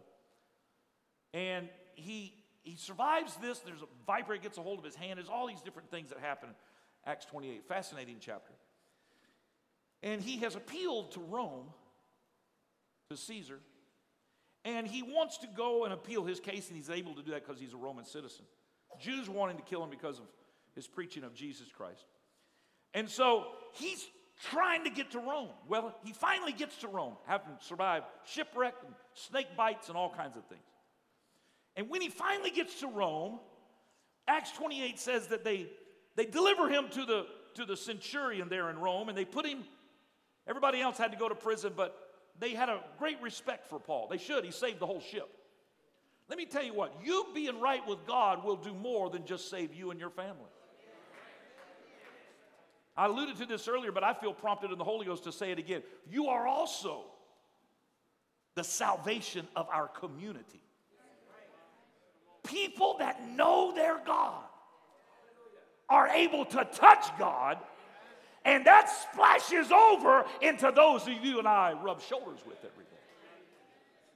And 1.33 1.69
he, 1.95 2.35
he 2.62 2.77
survives 2.77 3.37
this. 3.37 3.59
There's 3.61 3.83
a 3.83 3.88
viper 4.07 4.37
gets 4.37 4.59
a 4.59 4.62
hold 4.62 4.79
of 4.79 4.85
his 4.85 4.95
hand. 4.95 5.19
There's 5.19 5.29
all 5.29 5.47
these 5.47 5.62
different 5.62 5.91
things 5.91 6.11
that 6.11 6.19
happen. 6.19 6.50
Acts 7.07 7.25
28, 7.27 7.67
fascinating 7.67 8.17
chapter. 8.21 8.53
And 10.03 10.23
he 10.23 10.38
has 10.38 10.55
appealed 10.55 11.12
to 11.12 11.21
Rome, 11.21 11.67
to 13.11 13.17
Caesar, 13.17 13.59
and 14.77 14.87
he 14.87 15.03
wants 15.03 15.39
to 15.39 15.47
go 15.47 15.85
and 15.85 15.95
appeal 15.95 16.25
his 16.25 16.41
case, 16.41 16.69
and 16.69 16.77
he's 16.77 16.91
able 16.91 17.15
to 17.15 17.23
do 17.23 17.31
that 17.31 17.47
because 17.47 17.59
he's 17.59 17.73
a 17.73 17.79
Roman 17.79 18.05
citizen. 18.05 18.45
Jews 19.01 19.29
wanting 19.29 19.57
to 19.57 19.63
kill 19.63 19.83
him 19.83 19.89
because 19.89 20.19
of 20.19 20.27
his 20.75 20.87
preaching 20.87 21.25
of 21.25 21.35
Jesus 21.35 21.69
Christ. 21.75 22.05
And 22.93 23.09
so 23.09 23.47
he's 23.73 24.07
trying 24.51 24.85
to 24.85 24.91
get 24.91 25.13
to 25.13 25.21
Rome. 25.21 25.49
Well, 25.69 25.95
he 26.05 26.13
finally 26.13 26.53
gets 26.53 26.77
to 26.79 26.89
Rome, 26.89 27.17
having 27.27 27.55
survived 27.61 28.05
shipwreck 28.27 28.75
and 28.85 28.95
snake 29.15 29.57
bites 29.57 29.89
and 29.89 29.97
all 29.97 30.13
kinds 30.15 30.37
of 30.37 30.45
things. 30.45 30.61
And 31.75 31.89
when 31.89 32.03
he 32.03 32.09
finally 32.09 32.51
gets 32.51 32.81
to 32.81 32.89
Rome, 32.89 33.41
Acts 34.27 34.53
28 34.53 34.99
says 34.99 35.29
that 35.29 35.45
they, 35.45 35.69
they 36.15 36.27
deliver 36.27 36.69
him 36.69 36.89
to 36.91 37.07
the, 37.07 37.27
to 37.55 37.65
the 37.65 37.77
centurion 37.77 38.49
there 38.49 38.69
in 38.69 38.79
Rome 38.79 39.09
and 39.09 39.16
they 39.16 39.25
put 39.25 39.47
him, 39.47 39.64
everybody 40.47 40.81
else 40.81 40.99
had 40.99 41.12
to 41.12 41.19
go 41.19 41.29
to 41.29 41.35
prison, 41.35 41.73
but 41.75 42.08
they 42.40 42.55
had 42.55 42.68
a 42.68 42.81
great 42.98 43.20
respect 43.20 43.68
for 43.68 43.79
Paul. 43.79 44.09
They 44.11 44.18
should. 44.18 44.44
He 44.44 44.51
saved 44.51 44.79
the 44.81 44.87
whole 44.87 45.01
ship. 45.01 45.29
Let 46.29 46.37
me 46.37 46.44
tell 46.44 46.62
you 46.62 46.74
what, 46.74 46.94
you 47.03 47.27
being 47.35 47.61
right 47.61 47.87
with 47.87 48.07
God 48.07 48.44
will 48.44 48.57
do 48.57 48.74
more 48.74 49.09
than 49.09 49.24
just 49.24 49.48
save 49.48 49.74
you 49.74 49.90
and 49.90 49.98
your 49.98 50.11
family. 50.11 50.51
I 52.96 53.07
alluded 53.07 53.37
to 53.37 53.46
this 53.46 53.68
earlier, 53.68 53.92
but 53.92 54.03
I 54.03 54.12
feel 54.12 54.35
prompted 54.35 54.72
in 54.72 54.79
the 54.79 54.85
Holy 54.85 55.07
Ghost 55.07 55.24
to 55.24 55.33
say 55.33 55.53
it 55.53 55.59
again. 55.59 55.83
You 56.11 56.27
are 56.27 56.46
also 56.46 57.05
the 58.57 58.64
salvation 58.64 59.46
of 59.55 59.68
our 59.72 59.87
community. 59.87 60.61
People 62.44 62.96
that 62.98 63.27
know 63.29 63.72
their 63.72 64.01
God 64.05 64.42
are 65.88 66.09
able 66.09 66.44
to 66.46 66.66
touch 66.74 67.07
God, 67.18 67.59
and 68.44 68.66
that 68.66 68.88
splashes 68.88 69.70
over 69.70 70.24
into 70.40 70.72
those 70.74 71.05
who 71.05 71.12
you 71.12 71.38
and 71.38 71.48
I 71.48 71.72
rub 71.72 72.01
shoulders 72.01 72.40
with 72.46 72.59
every 72.59 72.85
day. 72.85 72.90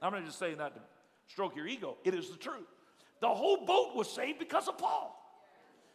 I'm 0.01 0.13
not 0.13 0.25
just 0.25 0.39
saying 0.39 0.57
that 0.57 0.75
to 0.75 0.81
stroke 1.27 1.55
your 1.55 1.67
ego, 1.67 1.97
it 2.03 2.13
is 2.13 2.29
the 2.29 2.37
truth. 2.37 2.67
The 3.21 3.29
whole 3.29 3.65
boat 3.65 3.95
was 3.95 4.09
saved 4.09 4.39
because 4.39 4.67
of 4.67 4.77
Paul. 4.77 5.19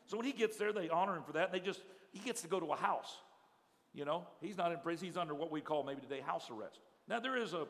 So 0.07 0.17
when 0.17 0.25
he 0.25 0.33
gets 0.33 0.57
there, 0.57 0.73
they 0.73 0.89
honor 0.89 1.15
him 1.15 1.23
for 1.23 1.33
that. 1.33 1.53
And 1.53 1.55
they 1.55 1.65
just 1.65 1.81
he 2.13 2.19
gets 2.19 2.41
to 2.43 2.49
go 2.49 2.59
to 2.59 2.67
a 2.67 2.77
house. 2.77 3.19
You 3.95 4.05
know, 4.05 4.27
he's 4.41 4.57
not 4.57 4.73
in 4.73 4.79
prison. 4.79 5.07
He's 5.07 5.17
under 5.17 5.35
what 5.35 5.51
we 5.51 5.61
call 5.61 5.85
maybe 5.85 6.01
today 6.01 6.21
house 6.21 6.51
arrest. 6.51 6.81
Now 7.09 7.21
there 7.21 7.37
is 7.37 7.53
a, 7.53 7.67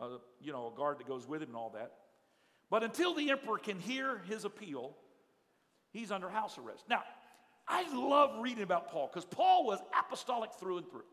a 0.00 0.18
you 0.40 0.52
know 0.52 0.72
a 0.74 0.76
guard 0.76 0.98
that 0.98 1.06
goes 1.06 1.26
with 1.26 1.42
him 1.42 1.48
and 1.48 1.56
all 1.56 1.70
that, 1.70 1.92
but 2.70 2.82
until 2.82 3.14
the 3.14 3.30
emperor 3.30 3.58
can 3.58 3.78
hear 3.78 4.20
his 4.28 4.44
appeal, 4.44 4.96
he's 5.92 6.10
under 6.10 6.28
house 6.28 6.58
arrest. 6.58 6.84
Now, 6.88 7.02
I 7.68 7.94
love 7.94 8.40
reading 8.40 8.62
about 8.62 8.90
Paul 8.90 9.10
because 9.12 9.26
Paul 9.26 9.66
was 9.66 9.78
apostolic 9.98 10.52
through 10.54 10.78
and 10.78 10.90
through. 10.90 11.04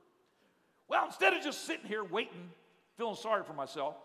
Well, 0.87 1.05
instead 1.05 1.33
of 1.33 1.43
just 1.43 1.65
sitting 1.65 1.85
here 1.85 2.03
waiting, 2.03 2.49
feeling 2.97 3.15
sorry 3.15 3.43
for 3.43 3.53
myself, 3.53 3.95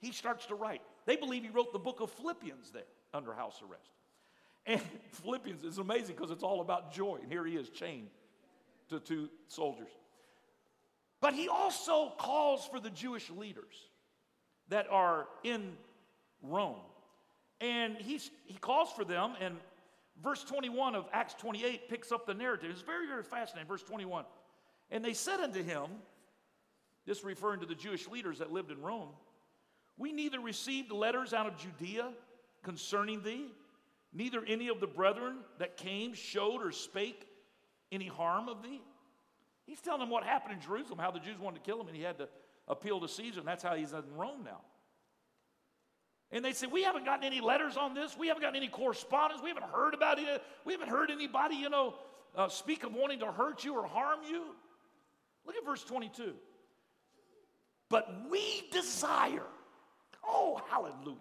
he 0.00 0.12
starts 0.12 0.46
to 0.46 0.54
write. 0.54 0.82
They 1.06 1.16
believe 1.16 1.42
he 1.42 1.50
wrote 1.50 1.72
the 1.72 1.78
book 1.78 2.00
of 2.00 2.10
Philippians 2.10 2.70
there 2.70 2.82
under 3.12 3.32
house 3.32 3.62
arrest. 3.62 3.90
And 4.66 4.80
Philippians 5.22 5.62
is 5.64 5.78
amazing 5.78 6.16
because 6.16 6.30
it's 6.30 6.42
all 6.42 6.60
about 6.60 6.92
joy. 6.92 7.18
And 7.22 7.30
here 7.30 7.44
he 7.44 7.56
is 7.56 7.68
chained 7.68 8.08
to 8.88 9.00
two 9.00 9.28
soldiers. 9.48 9.88
But 11.20 11.34
he 11.34 11.48
also 11.48 12.12
calls 12.18 12.66
for 12.66 12.80
the 12.80 12.90
Jewish 12.90 13.30
leaders 13.30 13.74
that 14.68 14.86
are 14.90 15.26
in 15.42 15.72
Rome. 16.42 16.80
And 17.60 17.96
he's, 17.96 18.30
he 18.44 18.58
calls 18.58 18.90
for 18.92 19.04
them, 19.04 19.34
and 19.40 19.56
verse 20.22 20.44
21 20.44 20.94
of 20.94 21.06
Acts 21.12 21.34
28 21.34 21.88
picks 21.88 22.12
up 22.12 22.26
the 22.26 22.34
narrative. 22.34 22.70
It's 22.70 22.82
very, 22.82 23.06
very 23.06 23.22
fascinating. 23.22 23.68
Verse 23.68 23.82
21. 23.82 24.24
And 24.90 25.04
they 25.04 25.14
said 25.14 25.40
unto 25.40 25.62
him, 25.62 25.86
this 27.06 27.24
referring 27.24 27.60
to 27.60 27.66
the 27.66 27.74
Jewish 27.74 28.08
leaders 28.08 28.38
that 28.38 28.52
lived 28.52 28.70
in 28.70 28.80
Rome, 28.80 29.10
we 29.98 30.12
neither 30.12 30.40
received 30.40 30.90
letters 30.90 31.32
out 31.32 31.46
of 31.46 31.56
Judea 31.58 32.10
concerning 32.62 33.22
thee, 33.22 33.46
Neither 34.14 34.44
any 34.46 34.68
of 34.68 34.78
the 34.78 34.86
brethren 34.86 35.38
that 35.58 35.76
came 35.76 36.14
showed 36.14 36.62
or 36.62 36.70
spake 36.70 37.26
any 37.90 38.06
harm 38.06 38.48
of 38.48 38.62
thee. 38.62 38.80
He's 39.66 39.80
telling 39.80 40.00
them 40.00 40.10
what 40.10 40.22
happened 40.22 40.54
in 40.54 40.60
Jerusalem, 40.60 41.00
how 41.00 41.10
the 41.10 41.18
Jews 41.18 41.38
wanted 41.40 41.64
to 41.64 41.68
kill 41.68 41.80
him, 41.80 41.88
and 41.88 41.96
he 41.96 42.02
had 42.02 42.18
to 42.18 42.28
appeal 42.68 43.00
to 43.00 43.08
Caesar, 43.08 43.40
and 43.40 43.48
that's 43.48 43.64
how 43.64 43.74
he's 43.74 43.92
in 43.92 44.14
Rome 44.16 44.44
now. 44.44 44.60
And 46.34 46.44
they 46.44 46.52
say, 46.52 46.66
We 46.66 46.82
haven't 46.82 47.06
gotten 47.06 47.24
any 47.24 47.40
letters 47.40 47.78
on 47.78 47.94
this. 47.94 48.14
We 48.18 48.28
haven't 48.28 48.42
gotten 48.42 48.56
any 48.56 48.68
correspondence. 48.68 49.40
We 49.42 49.48
haven't 49.48 49.70
heard 49.72 49.94
about 49.94 50.18
it. 50.18 50.42
We 50.66 50.74
haven't 50.74 50.90
heard 50.90 51.10
anybody, 51.10 51.56
you 51.56 51.70
know, 51.70 51.94
uh, 52.36 52.48
speak 52.48 52.84
of 52.84 52.92
wanting 52.92 53.20
to 53.20 53.32
hurt 53.32 53.64
you 53.64 53.74
or 53.74 53.86
harm 53.86 54.20
you. 54.28 54.44
Look 55.46 55.56
at 55.56 55.64
verse 55.64 55.82
22. 55.84 56.34
But 57.88 58.30
we 58.30 58.64
desire, 58.70 59.46
oh, 60.26 60.60
hallelujah 60.68 61.16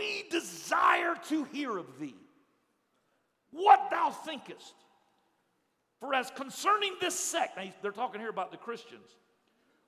we 0.00 0.24
desire 0.30 1.14
to 1.28 1.44
hear 1.44 1.76
of 1.76 1.98
thee 1.98 2.16
what 3.50 3.90
thou 3.90 4.10
thinkest. 4.10 4.74
For 6.00 6.14
as 6.14 6.30
concerning 6.30 6.94
this 7.00 7.14
sect, 7.14 7.58
they're 7.82 7.92
talking 7.92 8.20
here 8.20 8.30
about 8.30 8.50
the 8.50 8.56
Christians, 8.56 9.08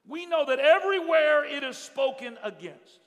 we 0.06 0.26
know 0.26 0.44
that 0.44 0.58
everywhere 0.58 1.44
it 1.44 1.64
is 1.64 1.78
spoken 1.78 2.36
against. 2.42 2.98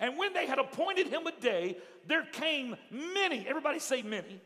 And 0.00 0.16
when 0.16 0.32
they 0.32 0.46
had 0.46 0.58
appointed 0.58 1.08
him 1.08 1.26
a 1.26 1.32
day, 1.32 1.76
there 2.06 2.24
came 2.24 2.76
many, 2.90 3.46
everybody 3.48 3.78
say 3.78 4.02
many, 4.02 4.40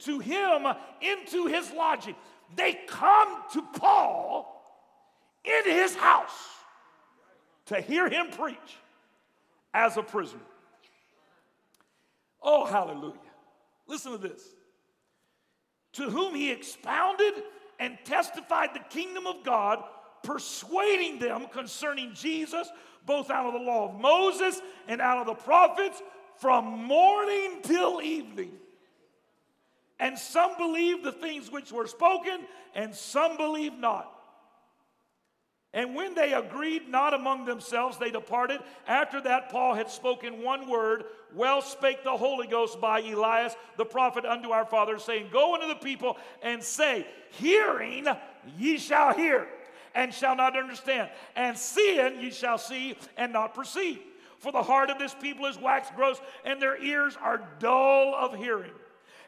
to 0.00 0.18
him 0.18 0.66
into 1.00 1.46
his 1.46 1.70
lodging. 1.72 2.16
They 2.56 2.78
come 2.86 3.42
to 3.52 3.62
Paul 3.74 4.48
in 5.44 5.70
his 5.70 5.94
house 5.94 6.48
to 7.66 7.80
hear 7.80 8.08
him 8.08 8.30
preach 8.30 8.56
as 9.74 9.96
a 9.96 10.02
prisoner. 10.02 10.40
Oh, 12.42 12.64
hallelujah. 12.64 13.18
Listen 13.86 14.12
to 14.12 14.18
this. 14.18 14.42
to 15.92 16.08
whom 16.08 16.34
he 16.34 16.50
expounded 16.50 17.34
and 17.78 17.98
testified 18.04 18.70
the 18.74 18.80
kingdom 18.90 19.26
of 19.26 19.44
God, 19.44 19.82
persuading 20.22 21.18
them 21.18 21.46
concerning 21.52 22.14
Jesus, 22.14 22.68
both 23.06 23.30
out 23.30 23.46
of 23.46 23.52
the 23.52 23.58
law 23.58 23.88
of 23.88 24.00
Moses 24.00 24.60
and 24.88 25.00
out 25.00 25.18
of 25.18 25.26
the 25.26 25.34
prophets, 25.34 26.00
from 26.38 26.84
morning 26.84 27.60
till 27.62 28.00
evening. 28.02 28.52
And 30.00 30.18
some 30.18 30.56
believed 30.56 31.04
the 31.04 31.12
things 31.12 31.50
which 31.50 31.70
were 31.70 31.86
spoken, 31.86 32.40
and 32.74 32.94
some 32.94 33.36
believed 33.36 33.78
not. 33.78 34.12
And 35.74 35.94
when 35.94 36.14
they 36.14 36.34
agreed 36.34 36.88
not 36.88 37.14
among 37.14 37.46
themselves, 37.46 37.96
they 37.96 38.10
departed. 38.10 38.60
After 38.86 39.22
that, 39.22 39.48
Paul 39.48 39.74
had 39.74 39.90
spoken 39.90 40.42
one 40.42 40.68
word 40.68 41.04
Well 41.34 41.62
spake 41.62 42.04
the 42.04 42.16
Holy 42.16 42.46
Ghost 42.46 42.78
by 42.78 43.00
Elias 43.00 43.54
the 43.78 43.86
prophet 43.86 44.26
unto 44.26 44.50
our 44.50 44.66
fathers, 44.66 45.02
saying, 45.02 45.28
Go 45.32 45.54
unto 45.54 45.68
the 45.68 45.76
people 45.76 46.18
and 46.42 46.62
say, 46.62 47.06
Hearing 47.30 48.06
ye 48.58 48.76
shall 48.76 49.14
hear, 49.14 49.48
and 49.94 50.12
shall 50.12 50.36
not 50.36 50.56
understand, 50.56 51.10
and 51.36 51.56
seeing 51.56 52.20
ye 52.20 52.30
shall 52.30 52.58
see, 52.58 52.96
and 53.16 53.32
not 53.32 53.54
perceive. 53.54 54.00
For 54.38 54.50
the 54.50 54.62
heart 54.62 54.90
of 54.90 54.98
this 54.98 55.14
people 55.14 55.46
is 55.46 55.58
waxed 55.58 55.94
gross, 55.94 56.20
and 56.44 56.60
their 56.60 56.82
ears 56.82 57.16
are 57.20 57.48
dull 57.58 58.14
of 58.14 58.34
hearing, 58.34 58.72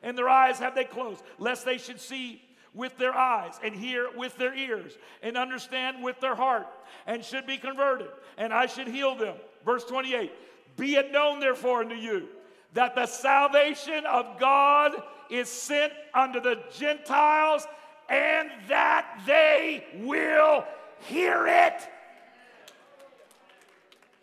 and 0.03 0.19
their 0.19 0.29
eyes 0.29 0.59
have 0.59 0.75
they 0.75 0.85
closed, 0.85 1.23
lest 1.39 1.65
they 1.65 1.79
should 1.79 2.01
see 2.01 2.43
with 2.75 2.99
their 2.99 3.15
eyes 3.15 3.55
and 3.63 3.75
hear 3.75 4.09
with 4.17 4.37
their 4.37 4.55
ears 4.55 4.99
and 5.23 5.37
understand 5.37 6.03
with 6.03 6.19
their 6.21 6.35
heart 6.35 6.67
and 7.07 7.25
should 7.25 7.47
be 7.47 7.57
converted, 7.57 8.09
and 8.37 8.53
I 8.53 8.67
should 8.67 8.89
heal 8.89 9.15
them. 9.15 9.37
Verse 9.65 9.85
28 9.85 10.33
Be 10.77 10.97
it 10.97 11.13
known, 11.13 11.41
therefore, 11.41 11.83
unto 11.83 11.95
you 11.95 12.29
that 12.75 12.97
the 12.97 13.07
salvation 13.07 14.05
of 14.07 14.39
God 14.39 14.93
is 15.31 15.49
sent 15.49 15.93
unto 16.13 16.41
the 16.41 16.59
Gentiles 16.77 17.67
and 18.09 18.51
that 18.69 19.23
they 19.27 19.85
will 20.01 20.65
hear 21.01 21.47
it. 21.47 21.89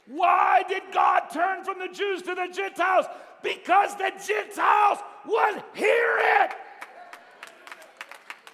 Why 0.08 0.64
did 0.68 0.84
God 0.92 1.30
turn 1.34 1.64
from 1.64 1.80
the 1.80 1.88
Jews 1.88 2.22
to 2.24 2.36
the 2.36 2.50
Gentiles? 2.54 3.06
Because 3.44 3.96
the 3.96 4.12
Gentiles 4.26 5.00
would 5.26 5.64
hear 5.74 6.20
it. 6.42 6.52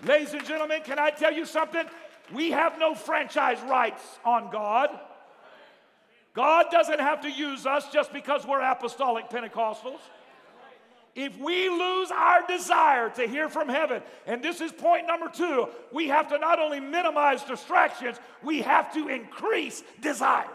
Ladies 0.06 0.34
and 0.34 0.46
gentlemen, 0.46 0.82
can 0.84 1.00
I 1.00 1.10
tell 1.10 1.34
you 1.34 1.46
something? 1.46 1.86
We 2.34 2.52
have 2.52 2.78
no 2.78 2.94
franchise 2.94 3.58
rights 3.68 4.04
on 4.24 4.52
God. 4.52 4.90
God 6.34 6.68
doesn't 6.72 7.00
have 7.00 7.22
to 7.22 7.32
use 7.32 7.66
us 7.66 7.92
just 7.92 8.14
because 8.14 8.46
we're 8.46 8.62
apostolic 8.62 9.30
Pentecostals. 9.30 10.00
If 11.18 11.36
we 11.40 11.68
lose 11.68 12.12
our 12.12 12.46
desire 12.46 13.10
to 13.10 13.28
hear 13.28 13.50
from 13.50 13.70
heaven, 13.70 14.04
and 14.28 14.44
this 14.44 14.62
is 14.62 14.72
point 14.72 15.08
number 15.08 15.28
two, 15.30 15.68
we 15.92 16.10
have 16.10 16.30
to 16.30 16.38
not 16.38 16.60
only 16.60 16.80
minimize 16.80 17.44
distractions, 17.44 18.18
we 18.44 18.62
have 18.62 18.94
to 18.94 19.08
increase 19.08 19.82
desire. 20.00 20.46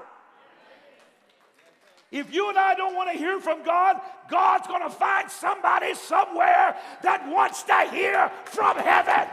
If 2.13 2.33
you 2.33 2.49
and 2.49 2.57
I 2.57 2.77
don't 2.77 2.95
want 2.95 3.11
to 3.11 3.19
hear 3.19 3.41
from 3.41 3.65
God, 3.65 4.01
God's 4.31 4.69
going 4.69 4.85
to 4.85 4.91
find 4.91 5.29
somebody 5.29 5.95
somewhere 5.95 6.77
that 7.03 7.29
wants 7.29 7.65
to 7.65 7.89
hear 7.91 8.31
from 8.45 8.77
heaven. 8.77 9.29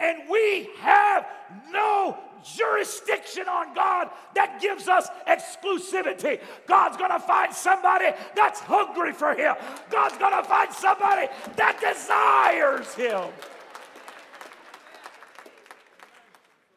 And 0.00 0.22
we 0.30 0.70
have 0.78 1.26
no 1.70 2.16
jurisdiction 2.54 3.48
on 3.48 3.74
God 3.74 4.08
that 4.34 4.60
gives 4.60 4.88
us 4.88 5.08
exclusivity. 5.26 6.40
God's 6.66 6.96
going 6.96 7.10
to 7.10 7.18
find 7.18 7.52
somebody 7.52 8.10
that's 8.34 8.60
hungry 8.60 9.12
for 9.12 9.34
Him. 9.34 9.54
God's 9.90 10.16
going 10.18 10.36
to 10.42 10.48
find 10.48 10.72
somebody 10.72 11.28
that 11.56 11.80
desires 11.80 12.94
Him. 12.94 13.32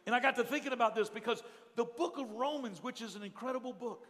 And 0.06 0.16
I 0.16 0.20
got 0.20 0.36
to 0.38 0.44
thinking 0.44 0.74
about 0.74 0.96
this 0.96 1.10
because 1.10 1.44
the 1.76 1.86
book 1.86 2.18
of 2.18 2.32
Romans, 2.32 2.82
which 2.82 3.02
is 3.02 3.16
an 3.16 3.24
incredible 3.24 3.74
book, 3.74 4.08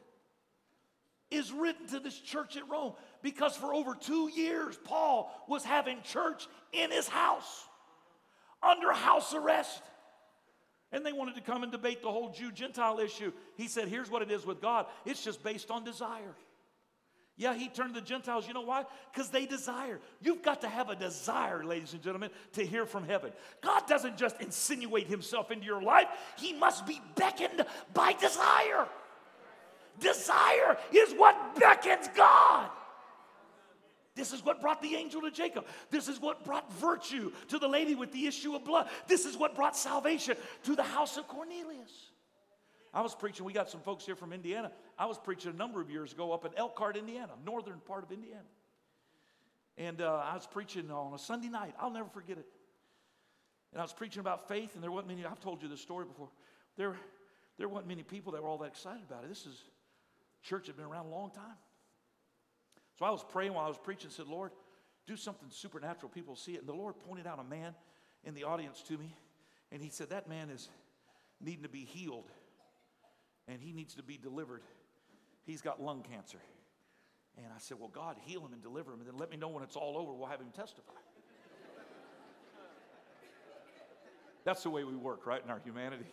is 1.29 1.51
written 1.51 1.87
to 1.87 1.99
this 1.99 2.17
church 2.17 2.57
at 2.57 2.67
Rome 2.69 2.93
because 3.21 3.55
for 3.55 3.73
over 3.73 3.95
two 3.95 4.29
years, 4.33 4.79
Paul 4.83 5.31
was 5.47 5.63
having 5.63 6.01
church 6.01 6.47
in 6.73 6.91
his 6.91 7.07
house 7.07 7.67
under 8.63 8.91
house 8.91 9.33
arrest. 9.33 9.81
And 10.91 11.05
they 11.05 11.13
wanted 11.13 11.35
to 11.35 11.41
come 11.41 11.63
and 11.63 11.71
debate 11.71 12.01
the 12.01 12.11
whole 12.11 12.29
Jew 12.29 12.51
Gentile 12.51 12.99
issue. 12.99 13.31
He 13.55 13.67
said, 13.67 13.87
Here's 13.87 14.09
what 14.09 14.21
it 14.21 14.31
is 14.31 14.45
with 14.45 14.61
God 14.61 14.87
it's 15.05 15.23
just 15.23 15.43
based 15.43 15.69
on 15.71 15.83
desire. 15.83 16.35
Yeah, 17.39 17.53
he 17.53 17.69
turned 17.69 17.93
to 17.93 18.01
the 18.01 18.05
Gentiles. 18.05 18.49
You 18.49 18.53
know 18.53 18.63
why? 18.63 18.83
Because 19.13 19.29
they 19.29 19.45
desire. 19.45 20.01
You've 20.21 20.41
got 20.41 20.59
to 20.61 20.67
have 20.67 20.89
a 20.89 20.95
desire, 20.95 21.63
ladies 21.63 21.93
and 21.93 22.01
gentlemen, 22.01 22.31
to 22.53 22.65
hear 22.65 22.85
from 22.85 23.05
heaven. 23.05 23.31
God 23.61 23.87
doesn't 23.87 24.17
just 24.17 24.41
insinuate 24.41 25.07
himself 25.07 25.49
into 25.49 25.65
your 25.65 25.81
life, 25.81 26.07
he 26.37 26.51
must 26.51 26.85
be 26.85 26.99
beckoned 27.15 27.65
by 27.93 28.11
desire. 28.13 28.87
Desire 30.01 30.77
is 30.91 31.13
what 31.13 31.55
beckons 31.57 32.09
God. 32.13 32.69
This 34.19 34.33
is 34.33 34.43
what 34.43 34.59
brought 34.59 34.81
the 34.81 34.95
angel 34.95 35.21
to 35.21 35.31
Jacob. 35.31 35.65
This 35.89 36.09
is 36.09 36.19
what 36.19 36.43
brought 36.43 36.69
virtue 36.73 37.31
to 37.47 37.57
the 37.57 37.69
lady 37.69 37.95
with 37.95 38.11
the 38.11 38.27
issue 38.27 38.53
of 38.53 38.65
blood. 38.65 38.89
This 39.07 39.25
is 39.25 39.37
what 39.37 39.55
brought 39.55 39.77
salvation 39.77 40.35
to 40.63 40.75
the 40.75 40.83
house 40.83 41.15
of 41.15 41.25
Cornelius. 41.29 42.11
I 42.93 42.99
was 42.99 43.15
preaching, 43.15 43.45
we 43.45 43.53
got 43.53 43.69
some 43.69 43.79
folks 43.79 44.05
here 44.05 44.17
from 44.17 44.33
Indiana. 44.33 44.73
I 44.97 45.05
was 45.05 45.17
preaching 45.17 45.51
a 45.51 45.55
number 45.55 45.79
of 45.79 45.89
years 45.89 46.11
ago 46.11 46.33
up 46.33 46.43
in 46.43 46.51
Elkhart, 46.57 46.97
Indiana, 46.97 47.31
northern 47.45 47.79
part 47.79 48.03
of 48.03 48.11
Indiana. 48.11 48.43
And 49.77 50.01
uh, 50.01 50.21
I 50.29 50.33
was 50.33 50.45
preaching 50.45 50.91
on 50.91 51.13
a 51.13 51.19
Sunday 51.19 51.47
night. 51.47 51.73
I'll 51.79 51.89
never 51.89 52.09
forget 52.09 52.37
it. 52.37 52.47
And 53.71 53.79
I 53.79 53.85
was 53.85 53.93
preaching 53.93 54.19
about 54.19 54.49
faith, 54.49 54.75
and 54.75 54.83
there 54.83 54.91
wasn't 54.91 55.09
many, 55.09 55.25
I've 55.25 55.39
told 55.39 55.63
you 55.63 55.69
this 55.69 55.79
story 55.79 56.05
before. 56.05 56.27
There, 56.75 56.97
there 57.57 57.69
wasn't 57.69 57.87
many 57.87 58.03
people 58.03 58.33
that 58.33 58.43
were 58.43 58.49
all 58.49 58.57
that 58.57 58.65
excited 58.65 59.03
about 59.07 59.23
it. 59.23 59.29
This 59.29 59.45
is 59.45 59.63
church 60.43 60.67
had 60.67 60.75
been 60.75 60.87
around 60.87 61.05
a 61.05 61.09
long 61.09 61.31
time. 61.31 61.55
So 62.99 63.05
I 63.05 63.09
was 63.09 63.23
praying 63.23 63.53
while 63.53 63.65
I 63.65 63.69
was 63.69 63.77
preaching, 63.77 64.09
said, 64.11 64.27
Lord, 64.27 64.51
do 65.07 65.15
something 65.15 65.47
supernatural. 65.49 66.09
People 66.09 66.35
see 66.35 66.53
it. 66.53 66.59
And 66.59 66.67
the 66.67 66.73
Lord 66.73 66.95
pointed 67.07 67.25
out 67.25 67.39
a 67.39 67.43
man 67.43 67.73
in 68.25 68.33
the 68.33 68.43
audience 68.43 68.83
to 68.89 68.97
me, 68.97 69.15
and 69.71 69.81
he 69.81 69.89
said, 69.89 70.09
That 70.09 70.27
man 70.27 70.49
is 70.49 70.69
needing 71.41 71.63
to 71.63 71.69
be 71.69 71.85
healed 71.85 72.29
and 73.49 73.61
he 73.61 73.73
needs 73.73 73.95
to 73.95 74.03
be 74.03 74.17
delivered. 74.17 74.61
He's 75.45 75.61
got 75.61 75.81
lung 75.81 76.03
cancer. 76.03 76.37
And 77.37 77.47
I 77.47 77.59
said, 77.59 77.77
Well, 77.79 77.89
God, 77.89 78.17
heal 78.21 78.45
him 78.45 78.53
and 78.53 78.61
deliver 78.61 78.93
him, 78.93 78.99
and 78.99 79.07
then 79.07 79.17
let 79.17 79.31
me 79.31 79.37
know 79.37 79.47
when 79.47 79.63
it's 79.63 79.75
all 79.75 79.97
over. 79.97 80.13
We'll 80.13 80.27
have 80.27 80.39
him 80.39 80.51
testify. 80.55 80.93
That's 84.45 84.63
the 84.63 84.69
way 84.69 84.83
we 84.83 84.95
work, 84.95 85.25
right, 85.25 85.43
in 85.43 85.49
our 85.49 85.59
humanity. 85.59 86.05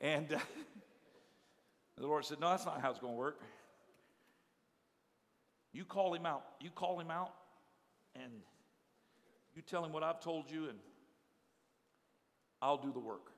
And 0.00 0.32
uh, 0.32 0.38
the 1.96 2.06
Lord 2.06 2.24
said, 2.24 2.40
No, 2.40 2.50
that's 2.50 2.66
not 2.66 2.80
how 2.80 2.90
it's 2.90 2.98
going 2.98 3.14
to 3.14 3.18
work. 3.18 3.40
You 5.74 5.84
call 5.84 6.14
him 6.14 6.24
out. 6.24 6.44
You 6.60 6.70
call 6.70 6.98
him 6.98 7.10
out, 7.10 7.34
and 8.14 8.32
you 9.54 9.60
tell 9.60 9.84
him 9.84 9.92
what 9.92 10.02
I've 10.02 10.20
told 10.20 10.50
you, 10.50 10.68
and 10.70 10.78
I'll 12.62 12.78
do 12.78 12.92
the 12.92 13.00
work. 13.00 13.34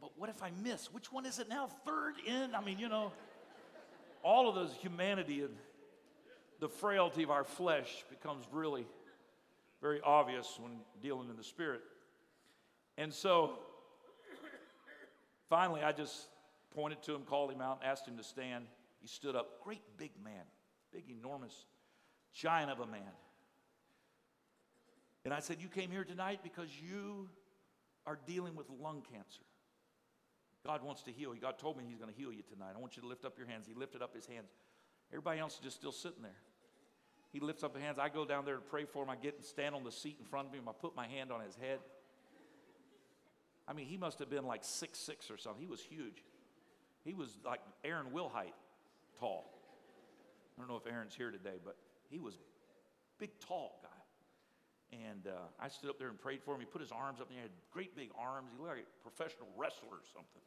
but 0.00 0.12
what 0.18 0.30
if 0.30 0.42
I 0.42 0.50
miss? 0.62 0.92
Which 0.92 1.12
one 1.12 1.26
is 1.26 1.38
it 1.38 1.48
now? 1.48 1.68
Third 1.84 2.14
in? 2.26 2.54
I 2.54 2.64
mean, 2.64 2.78
you 2.78 2.88
know, 2.88 3.12
all 4.22 4.48
of 4.48 4.54
those 4.54 4.72
humanity 4.80 5.42
and 5.42 5.54
the 6.58 6.68
frailty 6.68 7.22
of 7.22 7.30
our 7.30 7.44
flesh 7.44 8.04
becomes 8.08 8.46
really 8.50 8.86
very 9.80 10.00
obvious 10.02 10.58
when 10.60 10.72
dealing 11.02 11.28
in 11.28 11.36
the 11.36 11.44
spirit. 11.44 11.80
And 12.98 13.12
so 13.12 13.58
finally, 15.48 15.82
I 15.82 15.92
just 15.92 16.28
pointed 16.74 17.02
to 17.04 17.14
him, 17.14 17.22
called 17.22 17.50
him 17.50 17.60
out, 17.60 17.80
asked 17.84 18.06
him 18.06 18.16
to 18.16 18.24
stand. 18.24 18.66
He 19.00 19.08
stood 19.08 19.34
up. 19.34 19.62
Great 19.64 19.82
big 19.96 20.12
man, 20.22 20.44
big, 20.92 21.04
enormous, 21.08 21.66
giant 22.32 22.70
of 22.70 22.80
a 22.80 22.86
man. 22.86 23.12
And 25.24 25.34
I 25.34 25.40
said, 25.40 25.58
You 25.60 25.68
came 25.68 25.90
here 25.90 26.04
tonight 26.04 26.40
because 26.42 26.68
you 26.80 27.28
are 28.06 28.18
dealing 28.26 28.56
with 28.56 28.66
lung 28.80 29.02
cancer. 29.12 29.42
God 30.64 30.82
wants 30.82 31.02
to 31.04 31.12
heal 31.12 31.34
you. 31.34 31.40
God 31.40 31.58
told 31.58 31.76
me 31.78 31.84
He's 31.88 31.98
going 31.98 32.12
to 32.12 32.18
heal 32.18 32.32
you 32.32 32.42
tonight. 32.42 32.72
I 32.76 32.80
want 32.80 32.96
you 32.96 33.02
to 33.02 33.08
lift 33.08 33.24
up 33.24 33.38
your 33.38 33.46
hands. 33.46 33.66
He 33.66 33.74
lifted 33.74 34.02
up 34.02 34.14
his 34.14 34.26
hands. 34.26 34.50
Everybody 35.10 35.40
else 35.40 35.54
is 35.54 35.60
just 35.60 35.76
still 35.76 35.92
sitting 35.92 36.22
there. 36.22 36.36
He 37.32 37.40
lifts 37.40 37.62
up 37.62 37.74
his 37.74 37.82
hands. 37.82 37.98
I 37.98 38.08
go 38.08 38.24
down 38.24 38.44
there 38.44 38.56
to 38.56 38.60
pray 38.60 38.84
for 38.84 39.02
him. 39.02 39.10
I 39.10 39.16
get 39.16 39.36
and 39.36 39.44
stand 39.44 39.74
on 39.74 39.84
the 39.84 39.92
seat 39.92 40.16
in 40.18 40.26
front 40.26 40.48
of 40.48 40.54
him. 40.54 40.68
I 40.68 40.72
put 40.72 40.96
my 40.96 41.06
hand 41.06 41.30
on 41.32 41.40
his 41.40 41.56
head. 41.56 41.78
I 43.66 43.72
mean, 43.72 43.86
he 43.86 43.96
must 43.96 44.18
have 44.18 44.28
been 44.28 44.46
like 44.46 44.64
six 44.64 44.98
six 44.98 45.30
or 45.30 45.38
something. 45.38 45.60
He 45.62 45.68
was 45.68 45.80
huge. 45.80 46.24
He 47.04 47.14
was 47.14 47.38
like 47.44 47.60
Aaron 47.84 48.06
Wilhite 48.12 48.52
tall. 49.20 49.52
I 50.56 50.62
don't 50.62 50.68
know 50.68 50.76
if 50.76 50.86
Aaron's 50.90 51.14
here 51.14 51.30
today, 51.30 51.60
but 51.64 51.76
he 52.08 52.18
was 52.18 52.34
a 52.34 52.38
big, 53.18 53.30
tall 53.40 53.80
guy. 53.82 53.88
And 54.92 55.28
uh, 55.28 55.46
I 55.60 55.68
stood 55.68 55.90
up 55.90 55.98
there 55.98 56.08
and 56.08 56.18
prayed 56.18 56.42
for 56.42 56.54
him. 56.54 56.60
He 56.60 56.66
put 56.66 56.80
his 56.80 56.90
arms 56.90 57.20
up 57.20 57.28
and 57.28 57.36
he 57.36 57.42
had 57.42 57.52
great 57.70 57.94
big 57.94 58.10
arms. 58.18 58.48
He 58.50 58.58
looked 58.58 58.76
like 58.76 58.86
a 58.86 59.08
professional 59.08 59.46
wrestler 59.56 60.02
or 60.02 60.06
something. 60.12 60.42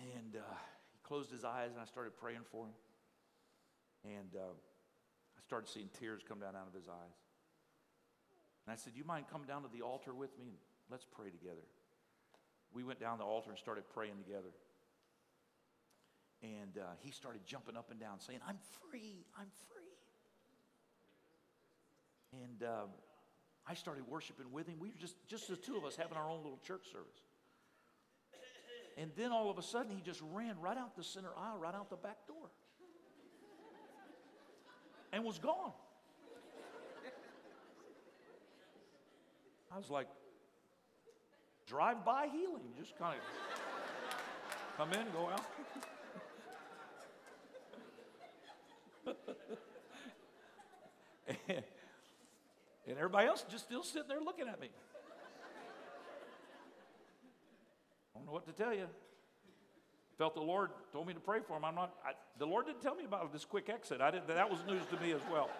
And 0.00 0.24
And 0.34 0.42
uh, 0.42 0.54
he 0.92 0.98
closed 1.02 1.30
his 1.30 1.44
eyes, 1.44 1.70
and 1.72 1.80
I 1.80 1.84
started 1.84 2.16
praying 2.16 2.42
for 2.50 2.66
him. 2.66 2.74
And 4.04 4.34
uh, 4.36 4.52
I 4.52 5.40
started 5.46 5.68
seeing 5.68 5.88
tears 5.98 6.22
come 6.26 6.40
down 6.40 6.56
out 6.56 6.66
of 6.66 6.74
his 6.74 6.88
eyes. 6.88 7.16
And 8.66 8.72
I 8.72 8.76
said, 8.76 8.92
You 8.96 9.04
mind 9.04 9.26
coming 9.30 9.46
down 9.46 9.62
to 9.62 9.68
the 9.68 9.82
altar 9.82 10.12
with 10.12 10.36
me 10.38 10.46
and 10.48 10.56
let's 10.90 11.04
pray 11.04 11.30
together? 11.30 11.64
We 12.72 12.82
went 12.82 13.00
down 13.00 13.18
the 13.18 13.24
altar 13.24 13.50
and 13.50 13.58
started 13.58 13.84
praying 13.94 14.16
together. 14.18 14.50
And 16.44 16.76
uh, 16.76 16.92
he 17.00 17.10
started 17.10 17.40
jumping 17.46 17.76
up 17.76 17.90
and 17.90 17.98
down, 17.98 18.20
saying, 18.20 18.40
I'm 18.46 18.58
free, 18.90 19.24
I'm 19.38 19.48
free. 19.72 19.96
And 22.42 22.62
um, 22.68 22.88
I 23.66 23.72
started 23.72 24.04
worshiping 24.06 24.52
with 24.52 24.66
him. 24.66 24.74
We 24.78 24.88
were 24.88 25.00
just, 25.00 25.16
just 25.26 25.48
the 25.48 25.56
two 25.56 25.76
of 25.76 25.84
us 25.84 25.96
having 25.96 26.18
our 26.18 26.28
own 26.28 26.42
little 26.42 26.60
church 26.66 26.92
service. 26.92 27.22
And 28.98 29.10
then 29.16 29.32
all 29.32 29.50
of 29.50 29.58
a 29.58 29.62
sudden, 29.62 29.90
he 29.90 30.02
just 30.02 30.20
ran 30.32 30.60
right 30.60 30.76
out 30.76 30.96
the 30.96 31.02
center 31.02 31.30
aisle, 31.36 31.58
right 31.58 31.74
out 31.74 31.88
the 31.88 31.96
back 31.96 32.26
door, 32.28 32.50
and 35.12 35.24
was 35.24 35.38
gone. 35.38 35.72
I 39.72 39.78
was 39.78 39.90
like, 39.90 40.06
drive 41.66 42.04
by 42.04 42.28
healing. 42.30 42.74
Just 42.78 42.96
kind 42.98 43.16
of 43.16 44.76
come 44.76 44.92
in, 44.92 45.06
go 45.12 45.28
out. 45.30 45.42
and, 51.26 51.38
and 51.48 52.96
everybody 52.96 53.26
else 53.26 53.44
just 53.50 53.64
still 53.64 53.82
sitting 53.82 54.08
there 54.08 54.20
looking 54.20 54.48
at 54.48 54.60
me. 54.60 54.68
I 58.14 58.18
don't 58.18 58.26
know 58.26 58.32
what 58.32 58.46
to 58.46 58.52
tell 58.52 58.72
you. 58.72 58.86
Felt 60.18 60.34
the 60.34 60.40
Lord 60.40 60.70
told 60.92 61.08
me 61.08 61.14
to 61.14 61.20
pray 61.20 61.40
for 61.46 61.56
him. 61.56 61.64
I'm 61.64 61.74
not. 61.74 61.92
I, 62.06 62.12
the 62.38 62.46
Lord 62.46 62.66
didn't 62.66 62.82
tell 62.82 62.94
me 62.94 63.04
about 63.04 63.32
this 63.32 63.44
quick 63.44 63.68
exit. 63.68 64.00
I 64.00 64.12
didn't. 64.12 64.28
That 64.28 64.48
was 64.48 64.60
news 64.66 64.82
to 64.90 65.00
me 65.00 65.12
as 65.12 65.20
well. 65.30 65.50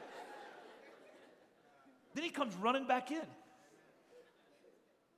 Then 2.14 2.22
he 2.22 2.30
comes 2.30 2.54
running 2.54 2.86
back 2.86 3.10
in, 3.10 3.26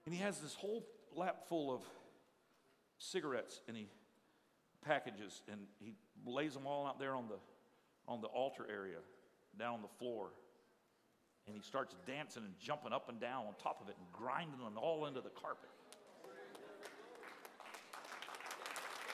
and 0.07 0.15
he 0.15 0.21
has 0.23 0.39
this 0.39 0.55
whole 0.55 0.87
lap 1.15 1.47
full 1.49 1.75
of 1.75 1.83
cigarettes, 2.99 3.61
and 3.69 3.77
he 3.77 3.89
packages, 4.87 5.43
and 5.53 5.61
he 5.81 5.93
lays 6.25 6.55
them 6.55 6.67
all 6.67 6.87
out 6.87 6.99
there 6.99 7.15
on 7.15 7.29
the 7.29 7.37
on 8.09 8.23
the 8.23 8.29
altar 8.29 8.65
area, 8.73 8.99
down 9.59 9.83
the 9.83 9.89
floor, 9.99 10.29
and 11.47 11.57
he 11.57 11.63
starts 11.63 11.95
dancing 12.07 12.45
and 12.45 12.55
jumping 12.59 12.93
up 12.93 13.09
and 13.09 13.21
down 13.21 13.47
on 13.47 13.55
top 13.63 13.81
of 13.81 13.89
it 13.89 13.97
and 13.99 14.07
grinding 14.13 14.59
them 14.59 14.77
all 14.77 15.07
into 15.07 15.21
the 15.21 15.31
carpet. 15.31 15.71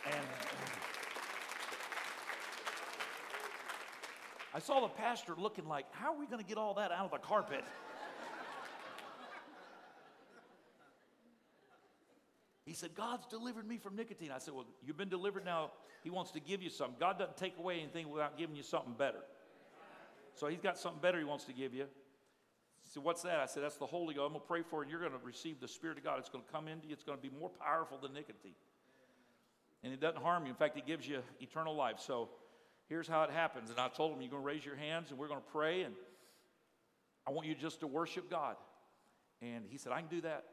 And 0.07 0.27
I 4.55 4.59
saw 4.59 4.81
the 4.81 4.89
pastor 4.89 5.35
looking 5.37 5.67
like, 5.67 5.87
how 5.93 6.15
are 6.15 6.19
we 6.19 6.27
going 6.27 6.43
to 6.43 6.49
get 6.49 6.59
all 6.59 6.75
that 6.75 6.91
out 6.91 7.05
of 7.05 7.11
the 7.11 7.19
carpet? 7.19 7.65
He 12.73 12.75
said, 12.75 12.95
God's 12.95 13.27
delivered 13.27 13.69
me 13.69 13.77
from 13.77 13.97
nicotine. 13.97 14.31
I 14.31 14.39
said, 14.39 14.55
Well, 14.55 14.65
you've 14.83 14.97
been 14.97 15.11
delivered 15.11 15.45
now. 15.45 15.73
He 16.05 16.11
wants 16.11 16.31
to 16.31 16.41
give 16.41 16.63
you 16.63 16.71
something. 16.71 16.97
God 16.99 17.19
doesn't 17.19 17.37
take 17.37 17.59
away 17.59 17.81
anything 17.81 18.09
without 18.09 18.39
giving 18.39 18.57
you 18.57 18.63
something 18.63 18.95
better. 18.95 19.19
So 20.35 20.47
he's 20.49 20.61
got 20.61 20.79
something 20.79 21.01
better 21.01 21.19
he 21.19 21.25
wants 21.25 21.45
to 21.45 21.53
give 21.53 21.75
you. 21.75 21.85
He 21.85 22.91
said, 22.91 23.03
What's 23.03 23.23
that? 23.23 23.41
I 23.41 23.47
said, 23.47 23.63
That's 23.63 23.77
the 23.77 23.87
Holy 23.87 24.15
Ghost. 24.15 24.27
I'm 24.27 24.33
going 24.33 24.41
to 24.41 24.47
pray 24.47 24.63
for 24.63 24.79
you, 24.79 24.83
and 24.83 24.91
you're 24.91 25.01
going 25.01 25.13
to 25.13 25.27
receive 25.27 25.61
the 25.61 25.69
Spirit 25.69 25.99
of 25.99 26.05
God. 26.05 26.19
It's 26.19 26.29
going 26.29 26.45
to 26.45 26.53
come 26.53 26.69
into 26.69 26.87
you, 26.87 26.93
it's 26.93 27.05
going 27.05 27.19
to 27.19 27.23
be 27.23 27.35
more 27.39 27.51
powerful 27.51 27.99
than 27.99 28.13
nicotine 28.13 28.55
and 29.83 29.93
it 29.93 30.01
doesn't 30.01 30.23
harm 30.23 30.45
you. 30.45 30.51
In 30.51 30.57
fact, 30.57 30.77
it 30.77 30.87
gives 30.87 31.07
you 31.07 31.21
eternal 31.41 31.75
life. 31.75 31.97
So 31.99 32.29
here's 32.89 33.09
how 33.09 33.23
it 33.25 33.31
happens. 33.31 33.71
And 33.71 33.79
I 33.79 33.89
told 33.89 34.13
him, 34.13 34.21
You're 34.21 34.31
going 34.31 34.43
to 34.43 34.47
raise 34.47 34.65
your 34.65 34.77
hands 34.77 35.11
and 35.11 35.19
we're 35.19 35.29
going 35.29 35.41
to 35.41 35.53
pray, 35.53 35.83
and 35.83 35.95
I 37.27 37.31
want 37.31 37.47
you 37.47 37.55
just 37.55 37.81
to 37.81 37.87
worship 37.87 38.31
God. 38.31 38.57
And 39.41 39.65
he 39.69 39.77
said, 39.77 39.93
I 39.93 40.01
can 40.01 40.09
do 40.09 40.21
that. 40.23 40.45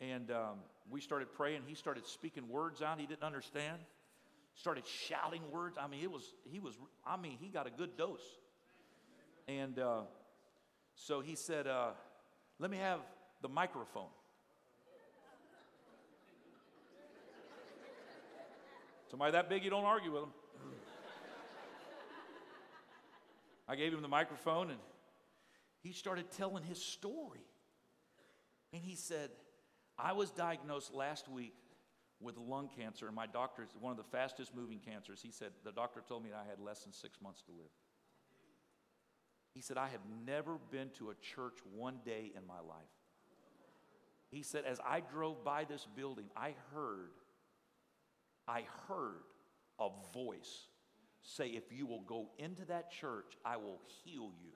And 0.00 0.30
um, 0.30 0.58
we 0.90 1.00
started 1.00 1.32
praying. 1.32 1.62
He 1.66 1.74
started 1.74 2.06
speaking 2.06 2.48
words 2.48 2.82
out 2.82 3.00
he 3.00 3.06
didn't 3.06 3.22
understand. 3.22 3.78
Started 4.54 4.86
shouting 4.86 5.42
words. 5.50 5.78
I 5.80 5.88
mean, 5.88 6.02
it 6.02 6.10
was, 6.10 6.34
he 6.44 6.60
was, 6.60 6.74
I 7.06 7.16
mean, 7.16 7.38
he 7.40 7.48
got 7.48 7.66
a 7.66 7.70
good 7.70 7.96
dose. 7.96 8.22
And 9.48 9.78
uh, 9.78 10.02
so 10.94 11.20
he 11.20 11.34
said, 11.34 11.66
uh, 11.66 11.92
Let 12.58 12.70
me 12.70 12.76
have 12.76 13.00
the 13.40 13.48
microphone. 13.48 14.10
Somebody 19.10 19.32
that 19.32 19.48
big, 19.48 19.64
you 19.64 19.70
don't 19.70 19.86
argue 19.86 20.12
with 20.12 20.24
him. 20.24 20.30
I 23.66 23.76
gave 23.76 23.92
him 23.92 24.02
the 24.02 24.08
microphone 24.08 24.70
and 24.70 24.78
he 25.82 25.92
started 25.92 26.30
telling 26.32 26.62
his 26.62 26.80
story. 26.80 27.40
And 28.72 28.82
he 28.82 28.96
said, 28.96 29.30
I 29.98 30.12
was 30.12 30.30
diagnosed 30.30 30.92
last 30.92 31.28
week 31.28 31.54
with 32.20 32.36
lung 32.36 32.68
cancer, 32.76 33.06
and 33.06 33.14
my 33.14 33.26
doctor 33.26 33.66
one 33.80 33.92
of 33.92 33.96
the 33.96 34.10
fastest 34.10 34.54
moving 34.54 34.80
cancers. 34.80 35.22
He 35.22 35.30
said, 35.30 35.52
The 35.64 35.72
doctor 35.72 36.02
told 36.06 36.24
me 36.24 36.30
I 36.34 36.48
had 36.48 36.60
less 36.60 36.82
than 36.82 36.92
six 36.92 37.20
months 37.22 37.42
to 37.42 37.52
live. 37.52 37.70
He 39.54 39.60
said, 39.60 39.76
I 39.76 39.88
have 39.88 40.00
never 40.26 40.58
been 40.70 40.90
to 40.98 41.10
a 41.10 41.14
church 41.14 41.58
one 41.74 41.98
day 42.04 42.32
in 42.36 42.46
my 42.46 42.60
life. 42.60 42.86
He 44.30 44.42
said, 44.42 44.64
As 44.64 44.78
I 44.86 45.00
drove 45.00 45.44
by 45.44 45.64
this 45.64 45.86
building, 45.96 46.26
I 46.36 46.54
heard 46.74 47.10
I 48.48 48.64
heard 48.88 49.24
a 49.78 49.88
voice 50.14 50.68
say, 51.22 51.48
If 51.48 51.70
you 51.70 51.86
will 51.86 52.00
go 52.00 52.30
into 52.38 52.64
that 52.66 52.90
church, 52.90 53.36
I 53.44 53.58
will 53.58 53.78
heal 54.04 54.32
you, 54.42 54.52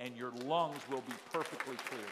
and 0.00 0.16
your 0.16 0.30
lungs 0.44 0.80
will 0.88 1.02
be 1.02 1.14
perfectly 1.32 1.76
clear. 1.76 2.06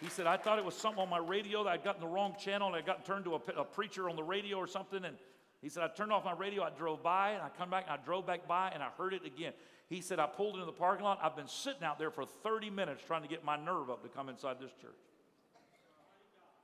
He 0.00 0.08
said, 0.08 0.26
I 0.26 0.36
thought 0.36 0.58
it 0.58 0.64
was 0.64 0.74
something 0.74 1.02
on 1.02 1.08
my 1.08 1.18
radio 1.18 1.64
that 1.64 1.70
I'd 1.70 1.84
gotten 1.84 2.00
the 2.00 2.06
wrong 2.06 2.36
channel 2.38 2.68
and 2.68 2.76
I 2.76 2.82
got 2.82 3.04
turned 3.04 3.24
to 3.24 3.34
a, 3.34 3.60
a, 3.60 3.64
preacher 3.64 4.08
on 4.08 4.14
the 4.14 4.22
radio 4.22 4.56
or 4.56 4.68
something. 4.68 5.04
And 5.04 5.16
he 5.60 5.68
said, 5.68 5.82
I 5.82 5.88
turned 5.88 6.12
off 6.12 6.24
my 6.24 6.34
radio, 6.34 6.62
I 6.62 6.70
drove 6.70 7.02
by, 7.02 7.30
and 7.30 7.42
I 7.42 7.48
come 7.48 7.70
back 7.70 7.86
and 7.88 8.00
I 8.00 8.04
drove 8.04 8.24
back 8.24 8.46
by 8.46 8.70
and 8.72 8.82
I 8.82 8.88
heard 8.96 9.12
it 9.12 9.24
again. 9.24 9.52
He 9.88 10.00
said, 10.00 10.20
I 10.20 10.26
pulled 10.26 10.54
into 10.54 10.66
the 10.66 10.72
parking 10.72 11.04
lot. 11.04 11.18
I've 11.20 11.34
been 11.34 11.48
sitting 11.48 11.82
out 11.82 11.98
there 11.98 12.10
for 12.10 12.24
30 12.24 12.70
minutes 12.70 13.02
trying 13.06 13.22
to 13.22 13.28
get 13.28 13.44
my 13.44 13.56
nerve 13.56 13.90
up 13.90 14.02
to 14.02 14.08
come 14.08 14.28
inside 14.28 14.58
this 14.60 14.70
church. 14.80 14.92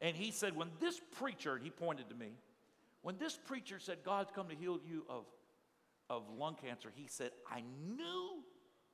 And 0.00 0.16
he 0.16 0.30
said, 0.30 0.54
when 0.54 0.68
this 0.80 1.00
preacher, 1.18 1.58
he 1.60 1.70
pointed 1.70 2.08
to 2.10 2.14
me, 2.14 2.32
when 3.02 3.18
this 3.18 3.36
preacher 3.36 3.78
said, 3.80 3.98
God's 4.04 4.30
come 4.34 4.48
to 4.48 4.54
heal 4.54 4.78
you 4.86 5.04
of, 5.08 5.24
of 6.08 6.22
lung 6.38 6.56
cancer, 6.62 6.90
he 6.94 7.06
said, 7.08 7.30
I 7.50 7.62
knew 7.96 8.42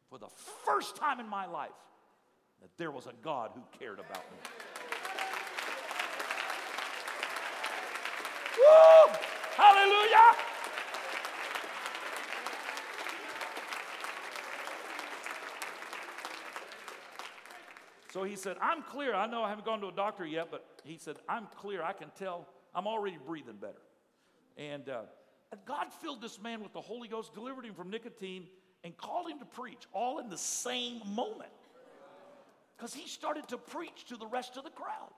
for 0.08 0.18
the 0.18 0.28
first 0.64 0.96
time 0.96 1.20
in 1.20 1.28
my 1.28 1.46
life 1.46 1.70
that 2.60 2.70
there 2.76 2.90
was 2.90 3.06
a 3.06 3.12
God 3.22 3.50
who 3.54 3.62
cared 3.78 3.98
about 3.98 4.24
me. 4.30 4.38
Woo! 8.58 9.14
Hallelujah! 9.56 10.36
So 18.12 18.24
he 18.24 18.34
said, 18.34 18.56
I'm 18.60 18.82
clear. 18.82 19.14
I 19.14 19.26
know 19.26 19.42
I 19.44 19.48
haven't 19.48 19.64
gone 19.64 19.80
to 19.82 19.86
a 19.86 19.92
doctor 19.92 20.26
yet, 20.26 20.48
but 20.50 20.64
he 20.84 20.98
said, 20.98 21.16
I'm 21.28 21.46
clear. 21.56 21.82
I 21.82 21.92
can 21.92 22.10
tell 22.18 22.48
I'm 22.74 22.86
already 22.86 23.18
breathing 23.24 23.56
better. 23.60 23.80
And 24.56 24.88
uh, 24.88 25.02
God 25.64 25.92
filled 25.92 26.20
this 26.20 26.40
man 26.40 26.62
with 26.62 26.72
the 26.72 26.80
Holy 26.80 27.08
Ghost, 27.08 27.34
delivered 27.34 27.64
him 27.64 27.74
from 27.74 27.88
nicotine, 27.88 28.48
and 28.82 28.96
called 28.96 29.30
him 29.30 29.38
to 29.38 29.44
preach 29.44 29.84
all 29.92 30.18
in 30.18 30.28
the 30.28 30.38
same 30.38 31.00
moment. 31.06 31.50
Because 32.80 32.94
he 32.94 33.06
started 33.06 33.46
to 33.48 33.58
preach 33.58 34.06
to 34.06 34.16
the 34.16 34.26
rest 34.26 34.56
of 34.56 34.64
the 34.64 34.70
crowd. 34.70 35.10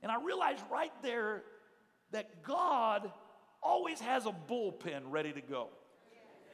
And 0.00 0.12
I 0.12 0.22
realized 0.22 0.62
right 0.70 0.92
there 1.02 1.42
that 2.12 2.44
God 2.44 3.10
always 3.60 4.00
has 4.00 4.24
a 4.24 4.34
bullpen 4.48 5.10
ready 5.10 5.32
to 5.32 5.40
go 5.40 5.70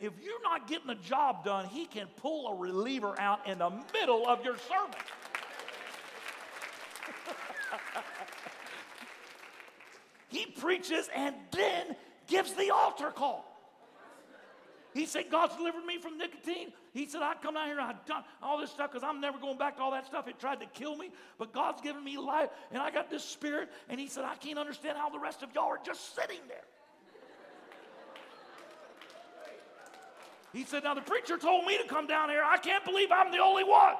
if 0.01 0.13
you're 0.23 0.43
not 0.43 0.69
getting 0.69 0.87
the 0.87 0.95
job 0.97 1.45
done, 1.45 1.67
he 1.67 1.87
can 1.87 2.07
pull 2.17 2.49
a 2.49 2.57
reliever 2.57 3.15
out 3.19 3.49
in 3.49 3.59
the 3.59 3.71
middle 3.93 4.29
of 4.29 4.45
your 4.45 4.57
sermon. 4.57 4.91
he 10.29 10.47
preaches 10.47 11.09
and 11.15 11.35
then 11.53 11.95
gives 12.27 12.55
the 12.55 12.71
altar 12.71 13.11
call. 13.11 13.45
He 14.93 15.07
said, 15.07 15.31
God's 15.31 15.55
delivered 15.57 15.85
me 15.85 15.99
from 15.99 16.19
nicotine. 16.19 16.73
He 16.95 17.07
said, 17.07 17.23
I 17.23 17.35
come 17.43 17.55
down 17.55 17.67
here 17.67 17.79
and 17.81 17.89
I've 17.89 18.07
done 18.07 18.23
all 18.41 18.57
this 18.57 18.71
stuff 18.71 18.93
because 18.93 19.03
I'm 19.03 19.21
never 19.21 19.37
going 19.37 19.59
back 19.59 19.77
to 19.77 19.83
all 19.83 19.91
that 19.91 20.07
stuff. 20.07 20.29
It 20.29 20.39
tried 20.39 20.61
to 20.61 20.67
kill 20.67 20.97
me, 20.97 21.11
but 21.39 21.53
God's 21.53 21.83
given 21.83 22.05
me 22.05 22.17
life 22.17 22.51
and 22.71 22.81
I 22.81 22.93
got 22.93 23.11
this 23.11 23.25
spirit. 23.25 23.69
And 23.89 23.99
he 23.99 24.07
said, 24.07 24.25
I 24.25 24.37
can't 24.37 24.61
understand 24.61 24.97
how 24.97 25.11
the 25.11 25.19
rest 25.19 25.43
of 25.43 25.53
y'all 25.57 25.65
are 25.65 25.81
just 25.85 26.15
sitting 26.15 26.39
there. 26.47 26.63
He 30.53 30.63
said, 30.63 30.85
Now 30.85 30.95
the 30.95 31.01
preacher 31.01 31.37
told 31.37 31.67
me 31.67 31.77
to 31.79 31.89
come 31.89 32.07
down 32.07 32.29
here. 32.29 32.45
I 32.47 32.59
can't 32.59 32.85
believe 32.85 33.09
I'm 33.11 33.33
the 33.33 33.39
only 33.39 33.65
one. 33.65 33.95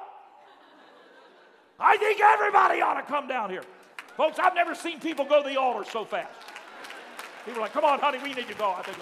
I 1.77 1.97
think 1.97 2.21
everybody 2.21 2.81
ought 2.81 2.93
to 2.93 3.03
come 3.03 3.27
down 3.27 3.49
here. 3.49 3.63
Folks, 4.15 4.39
I've 4.39 4.55
never 4.55 4.73
seen 4.73 5.01
people 5.01 5.25
go 5.25 5.43
to 5.43 5.49
the 5.49 5.59
altar 5.59 5.83
so 5.91 6.05
fast. 6.05 6.31
People 7.43 7.59
are 7.59 7.63
like, 7.63 7.73
come 7.73 7.83
on, 7.83 7.99
honey, 7.99 8.19
we 8.23 8.33
need 8.33 8.47
to 8.47 8.53
go. 8.53 8.71
I 8.71 8.81
think, 8.83 8.97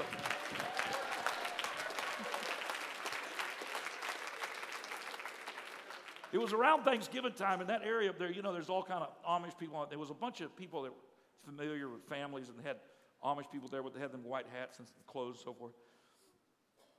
It 6.33 6.41
was 6.41 6.51
around 6.51 6.83
Thanksgiving 6.83 7.33
time 7.33 7.61
in 7.61 7.67
that 7.67 7.83
area 7.85 8.09
up 8.09 8.17
there. 8.17 8.31
You 8.31 8.41
know, 8.41 8.51
there's 8.51 8.67
all 8.67 8.81
kind 8.81 9.03
of 9.03 9.09
Amish 9.23 9.55
people. 9.57 9.85
There 9.87 9.99
was 9.99 10.09
a 10.09 10.15
bunch 10.15 10.41
of 10.41 10.55
people 10.57 10.81
that 10.81 10.91
were 10.91 10.97
familiar 11.45 11.87
with 11.87 12.01
families 12.09 12.49
and 12.49 12.57
had 12.65 12.77
Amish 13.23 13.51
people 13.51 13.69
there, 13.69 13.83
but 13.83 13.93
they 13.93 13.99
had 13.99 14.11
them 14.11 14.23
white 14.23 14.47
hats 14.51 14.79
and 14.79 14.87
clothes 15.05 15.35
and 15.35 15.43
so 15.45 15.53
forth. 15.53 15.73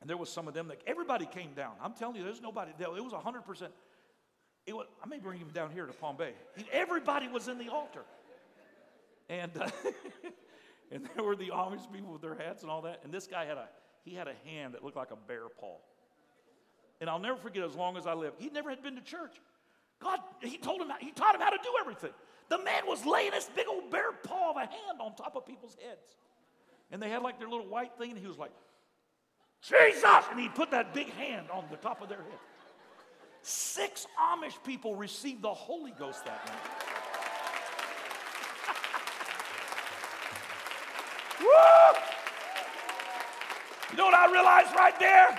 And 0.00 0.08
there 0.08 0.16
was 0.16 0.30
some 0.30 0.46
of 0.46 0.54
them 0.54 0.68
that 0.68 0.80
everybody 0.86 1.26
came 1.26 1.52
down. 1.52 1.72
I'm 1.82 1.94
telling 1.94 2.14
you, 2.14 2.22
there's 2.22 2.40
nobody. 2.40 2.70
There, 2.78 2.96
It 2.96 3.02
was 3.02 3.12
100%. 3.12 3.68
It 4.66 4.76
was, 4.76 4.86
I 5.02 5.08
may 5.08 5.18
bring 5.18 5.40
him 5.40 5.48
down 5.52 5.72
here 5.72 5.84
to 5.84 5.92
Palm 5.92 6.16
Bay. 6.16 6.34
Everybody 6.72 7.26
was 7.26 7.48
in 7.48 7.58
the 7.58 7.70
altar. 7.70 8.04
And, 9.28 9.50
uh, 9.60 9.68
and 10.92 11.08
there 11.16 11.24
were 11.24 11.34
the 11.34 11.48
Amish 11.48 11.92
people 11.92 12.12
with 12.12 12.22
their 12.22 12.36
hats 12.36 12.62
and 12.62 12.70
all 12.70 12.82
that. 12.82 13.00
And 13.02 13.12
this 13.12 13.26
guy 13.26 13.46
had 13.46 13.56
a, 13.56 13.68
he 14.04 14.14
had 14.14 14.28
a 14.28 14.34
hand 14.48 14.74
that 14.74 14.84
looked 14.84 14.96
like 14.96 15.10
a 15.10 15.16
bear 15.16 15.48
paw. 15.48 15.78
And 17.04 17.10
I'll 17.10 17.18
never 17.18 17.36
forget 17.36 17.62
as 17.64 17.74
long 17.74 17.98
as 17.98 18.06
I 18.06 18.14
live. 18.14 18.32
He 18.38 18.48
never 18.48 18.70
had 18.70 18.82
been 18.82 18.94
to 18.94 19.02
church. 19.02 19.38
God, 20.00 20.20
he 20.40 20.56
told 20.56 20.80
him, 20.80 20.88
he 21.00 21.10
taught 21.10 21.34
him 21.34 21.42
how 21.42 21.50
to 21.50 21.58
do 21.62 21.68
everything. 21.78 22.12
The 22.48 22.56
man 22.56 22.86
was 22.86 23.04
laying 23.04 23.32
his 23.32 23.44
big 23.54 23.66
old 23.68 23.90
bear 23.90 24.12
paw 24.12 24.52
of 24.52 24.56
a 24.56 24.60
hand 24.60 25.00
on 25.00 25.14
top 25.14 25.36
of 25.36 25.44
people's 25.44 25.76
heads. 25.86 26.16
And 26.90 27.02
they 27.02 27.10
had 27.10 27.20
like 27.20 27.38
their 27.38 27.50
little 27.50 27.66
white 27.66 27.90
thing, 27.98 28.12
and 28.12 28.18
he 28.18 28.26
was 28.26 28.38
like, 28.38 28.52
Jesus! 29.60 30.02
And 30.30 30.40
he 30.40 30.48
put 30.48 30.70
that 30.70 30.94
big 30.94 31.10
hand 31.10 31.48
on 31.52 31.64
the 31.70 31.76
top 31.76 32.00
of 32.00 32.08
their 32.08 32.22
head. 32.22 32.38
Six 33.42 34.06
Amish 34.18 34.56
people 34.64 34.96
received 34.96 35.42
the 35.42 35.52
Holy 35.52 35.92
Ghost 35.98 36.24
that 36.24 36.46
night. 36.46 36.56
Woo! 41.42 42.00
You 43.90 43.98
know 43.98 44.06
what 44.06 44.14
I 44.14 44.32
realized 44.32 44.74
right 44.74 44.98
there? 44.98 45.38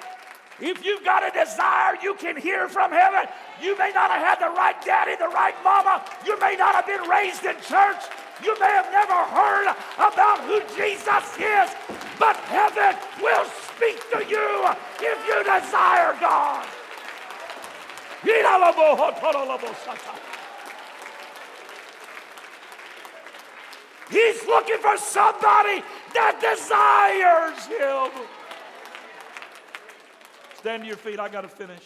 If 0.60 0.86
you've 0.86 1.04
got 1.04 1.24
a 1.24 1.38
desire, 1.38 1.98
you 2.02 2.16
can 2.16 2.38
hear 2.38 2.70
from 2.70 2.92
heaven. 2.92 3.28
You 3.62 3.78
may 3.78 3.92
not 3.94 4.10
have 4.10 4.22
had 4.22 4.40
the 4.40 4.56
right 4.56 4.76
daddy, 4.86 5.16
the 5.18 5.28
right 5.28 5.56
mama. 5.64 6.04
You 6.26 6.40
may 6.40 6.56
not 6.56 6.76
have 6.76 6.88
been 6.88 7.10
raised 7.10 7.44
in 7.44 7.56
church. 7.56 8.02
You 8.44 8.58
may 8.60 8.72
have 8.72 8.92
never 8.92 9.16
heard 9.36 9.76
about 9.98 10.40
who 10.44 10.60
Jesus 10.76 11.26
is, 11.38 11.76
but 12.20 12.36
heaven 12.48 12.96
will 13.22 13.46
speak 13.76 14.00
to 14.12 14.24
you 14.28 14.68
if 15.00 15.28
you 15.28 15.44
desire 15.44 16.16
God. 16.20 16.66
He's 24.10 24.46
looking 24.46 24.78
for 24.78 24.98
somebody 24.98 25.84
that 26.14 26.40
desires 26.40 27.66
Him. 27.68 28.26
Stand 30.66 30.82
to 30.82 30.88
your 30.88 30.98
feet. 30.98 31.20
I 31.20 31.30
got 31.30 31.42
to 31.42 31.48
finish. 31.48 31.84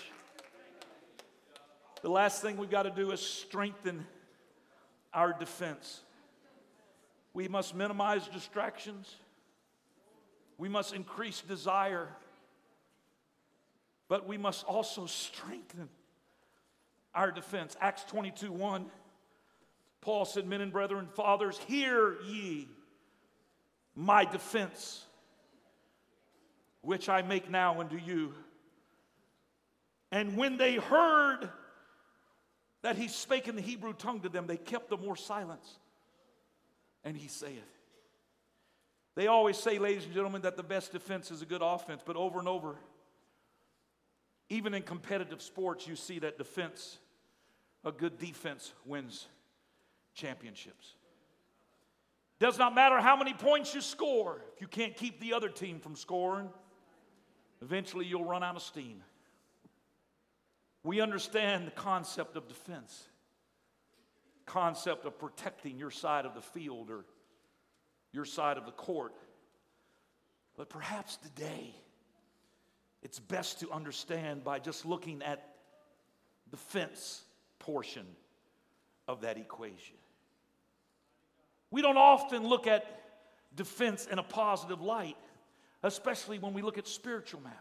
The 2.01 2.09
last 2.09 2.41
thing 2.41 2.55
we've 2.55 2.69
got 2.69 2.83
to 2.83 2.89
do 2.89 3.11
is 3.11 3.19
strengthen 3.19 4.07
our 5.13 5.33
defense. 5.37 5.99
We 7.33 7.49
must 7.49 7.75
minimize 7.75 8.25
distractions. 8.29 9.13
We 10.57 10.69
must 10.69 10.93
increase 10.93 11.41
desire. 11.41 12.07
But 14.07 14.25
we 14.25 14.37
must 14.37 14.63
also 14.63 15.07
strengthen 15.07 15.89
our 17.13 17.33
defense. 17.33 17.75
Acts 17.81 18.05
22 18.05 18.49
1. 18.49 18.85
Paul 19.99 20.23
said, 20.23 20.47
Men 20.47 20.61
and 20.61 20.71
brethren, 20.71 21.09
fathers, 21.15 21.57
hear 21.67 22.15
ye 22.25 22.69
my 23.93 24.23
defense, 24.23 25.03
which 26.79 27.09
I 27.09 27.23
make 27.23 27.49
now 27.51 27.81
unto 27.81 27.97
you. 27.97 28.35
And 30.11 30.35
when 30.37 30.57
they 30.57 30.75
heard 30.75 31.49
that 32.81 32.97
he 32.97 33.07
spake 33.07 33.47
in 33.47 33.55
the 33.55 33.61
Hebrew 33.61 33.93
tongue 33.93 34.21
to 34.21 34.29
them, 34.29 34.47
they 34.47 34.57
kept 34.57 34.89
the 34.89 34.97
more 34.97 35.15
silence. 35.15 35.77
And 37.03 37.15
he 37.15 37.27
saith, 37.27 37.53
They 39.15 39.27
always 39.27 39.57
say, 39.57 39.77
ladies 39.77 40.05
and 40.05 40.13
gentlemen, 40.13 40.41
that 40.41 40.57
the 40.57 40.63
best 40.63 40.91
defense 40.91 41.31
is 41.31 41.41
a 41.41 41.45
good 41.45 41.61
offense, 41.61 42.01
but 42.05 42.15
over 42.15 42.39
and 42.39 42.47
over, 42.47 42.75
even 44.49 44.73
in 44.73 44.81
competitive 44.81 45.41
sports, 45.41 45.87
you 45.87 45.95
see 45.95 46.19
that 46.19 46.37
defense, 46.37 46.97
a 47.85 47.91
good 47.91 48.17
defense, 48.17 48.73
wins 48.85 49.27
championships. 50.15 50.95
Does 52.39 52.57
not 52.57 52.73
matter 52.73 52.99
how 52.99 53.15
many 53.15 53.33
points 53.33 53.75
you 53.75 53.81
score, 53.81 54.41
if 54.55 54.61
you 54.61 54.67
can't 54.67 54.95
keep 54.95 55.19
the 55.19 55.33
other 55.33 55.49
team 55.49 55.79
from 55.79 55.95
scoring, 55.95 56.49
eventually 57.61 58.05
you'll 58.05 58.25
run 58.25 58.43
out 58.43 58.55
of 58.55 58.61
steam. 58.61 59.03
We 60.83 61.01
understand 61.01 61.67
the 61.67 61.71
concept 61.71 62.35
of 62.37 62.47
defense, 62.47 63.07
concept 64.45 65.05
of 65.05 65.19
protecting 65.19 65.77
your 65.77 65.91
side 65.91 66.25
of 66.25 66.33
the 66.33 66.41
field 66.41 66.89
or 66.89 67.05
your 68.11 68.25
side 68.25 68.57
of 68.57 68.65
the 68.65 68.71
court. 68.71 69.13
But 70.55 70.69
perhaps 70.69 71.17
today, 71.17 71.75
it's 73.01 73.19
best 73.19 73.59
to 73.61 73.71
understand 73.71 74.43
by 74.43 74.59
just 74.59 74.85
looking 74.85 75.21
at 75.21 75.55
the 76.51 76.57
fence 76.57 77.23
portion 77.59 78.05
of 79.07 79.21
that 79.21 79.37
equation. 79.37 79.95
We 81.71 81.81
don't 81.81 81.97
often 81.97 82.47
look 82.47 82.67
at 82.67 82.85
defense 83.55 84.07
in 84.09 84.19
a 84.19 84.23
positive 84.23 84.81
light, 84.81 85.17
especially 85.83 86.39
when 86.39 86.53
we 86.53 86.61
look 86.61 86.77
at 86.77 86.87
spiritual 86.87 87.41
matters. 87.41 87.57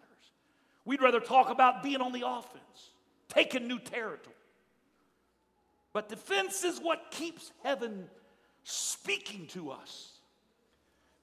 We'd 0.85 1.03
rather 1.03 1.21
talk 1.21 1.51
about 1.51 1.83
being 1.83 2.01
on 2.01 2.13
the 2.13 2.27
offense 2.27 2.93
taking 3.29 3.69
new 3.69 3.79
territory. 3.79 4.35
But 5.93 6.09
defense 6.09 6.65
is 6.65 6.79
what 6.79 7.11
keeps 7.11 7.53
heaven 7.63 8.09
speaking 8.63 9.47
to 9.49 9.71
us 9.71 10.13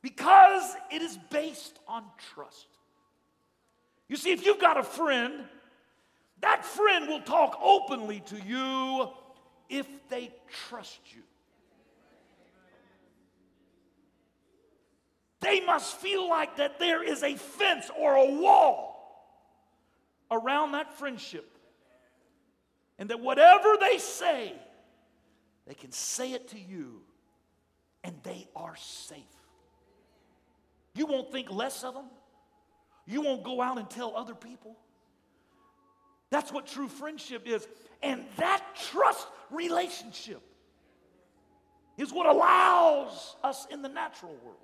because 0.02 0.76
it 0.92 1.02
is 1.02 1.18
based 1.30 1.80
on 1.88 2.04
trust. 2.34 2.68
You 4.08 4.18
see, 4.18 4.32
if 4.32 4.46
you've 4.46 4.60
got 4.60 4.78
a 4.78 4.84
friend, 4.84 5.34
that 6.42 6.64
friend 6.66 7.08
will 7.08 7.22
talk 7.22 7.58
openly 7.62 8.22
to 8.28 8.40
you 8.40 9.10
if 9.70 9.88
they 10.10 10.32
trust 10.68 11.00
you. 11.16 11.22
They 15.40 15.64
must 15.66 15.98
feel 15.98 16.28
like 16.28 16.58
that 16.58 16.80
there 16.80 17.04
is 17.04 17.24
a 17.24 17.36
fence 17.36 17.90
or 17.98 18.16
a 18.16 18.32
wall 18.32 18.96
around 20.32 20.72
that 20.72 20.98
friendship 20.98 21.55
and 22.98 23.10
that 23.10 23.20
whatever 23.20 23.76
they 23.80 23.98
say, 23.98 24.54
they 25.68 25.74
can 25.74 25.92
say 25.92 26.34
it 26.34 26.50
to 26.50 26.60
you 26.60 27.02
and 28.04 28.16
they 28.24 28.48
are 28.56 28.76
safe. 28.76 29.20
You 30.94 31.06
won't 31.06 31.32
think 31.32 31.52
less 31.52 31.84
of 31.84 31.94
them. 31.94 32.06
You 33.06 33.22
won't 33.22 33.44
go 33.44 33.62
out 33.62 33.78
and 33.78 33.90
tell 33.90 34.16
other 34.16 34.34
people. 34.34 34.78
That's 36.30 36.52
what 36.52 36.68
true 36.68 36.88
friendship 36.88 37.44
is. 37.48 37.68
And 38.02 38.26
that 38.38 38.64
trust 38.92 39.28
relationship 39.52 40.42
is 41.98 42.12
what 42.12 42.26
allows 42.26 43.36
us 43.44 43.68
in 43.72 43.82
the 43.82 43.90
natural 43.90 44.36
world 44.44 44.58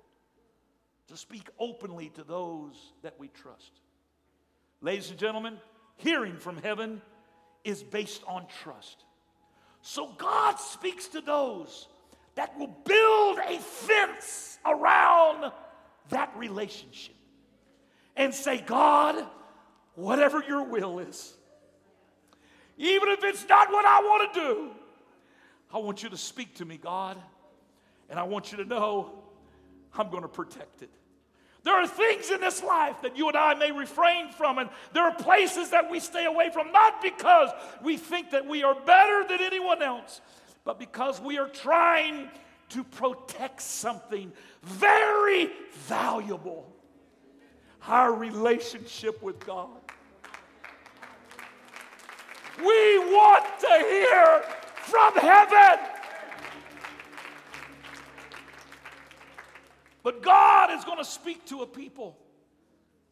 to 1.08 1.16
speak 1.16 1.48
openly 1.58 2.08
to 2.10 2.24
those 2.24 2.74
that 3.02 3.14
we 3.18 3.28
trust. 3.28 3.72
Ladies 4.80 5.10
and 5.10 5.18
gentlemen, 5.18 5.58
hearing 5.96 6.36
from 6.36 6.56
heaven 6.56 7.00
is 7.64 7.82
based 7.82 8.22
on 8.26 8.46
trust. 8.62 9.04
So 9.82 10.12
God 10.16 10.56
speaks 10.56 11.08
to 11.08 11.20
those 11.20 11.88
that 12.34 12.58
will 12.58 12.74
build 12.84 13.38
a 13.46 13.58
fence 13.58 14.58
around 14.64 15.52
that 16.10 16.32
relationship 16.36 17.14
and 18.16 18.34
say, 18.34 18.60
God, 18.60 19.26
whatever 19.94 20.42
your 20.42 20.64
will 20.64 20.98
is, 20.98 21.34
even 22.78 23.08
if 23.08 23.22
it's 23.22 23.46
not 23.48 23.70
what 23.70 23.84
I 23.84 24.00
want 24.00 24.32
to 24.32 24.40
do, 24.40 24.70
I 25.72 25.78
want 25.78 26.02
you 26.02 26.08
to 26.10 26.16
speak 26.16 26.56
to 26.56 26.64
me, 26.64 26.76
God, 26.76 27.16
and 28.08 28.18
I 28.18 28.24
want 28.24 28.52
you 28.52 28.58
to 28.58 28.64
know 28.64 29.22
I'm 29.94 30.10
going 30.10 30.22
to 30.22 30.28
protect 30.28 30.82
it. 30.82 30.90
There 31.64 31.74
are 31.74 31.86
things 31.86 32.30
in 32.30 32.40
this 32.40 32.62
life 32.62 33.02
that 33.02 33.16
you 33.16 33.28
and 33.28 33.36
I 33.36 33.54
may 33.54 33.70
refrain 33.70 34.32
from, 34.32 34.58
and 34.58 34.68
there 34.92 35.04
are 35.04 35.14
places 35.14 35.70
that 35.70 35.90
we 35.90 36.00
stay 36.00 36.24
away 36.24 36.50
from, 36.52 36.72
not 36.72 37.00
because 37.00 37.50
we 37.82 37.96
think 37.96 38.30
that 38.30 38.46
we 38.46 38.64
are 38.64 38.74
better 38.74 39.24
than 39.28 39.40
anyone 39.40 39.82
else, 39.82 40.20
but 40.64 40.78
because 40.78 41.20
we 41.20 41.38
are 41.38 41.48
trying 41.48 42.28
to 42.70 42.82
protect 42.82 43.62
something 43.62 44.32
very 44.62 45.50
valuable 45.72 46.72
our 47.88 48.12
relationship 48.14 49.22
with 49.22 49.44
God. 49.44 49.68
We 52.58 52.98
want 52.98 53.44
to 53.60 53.84
hear 53.88 54.42
from 54.82 55.14
heaven. 55.14 56.01
But 60.02 60.22
God 60.22 60.70
is 60.72 60.84
going 60.84 60.98
to 60.98 61.04
speak 61.04 61.44
to 61.46 61.62
a 61.62 61.66
people 61.66 62.18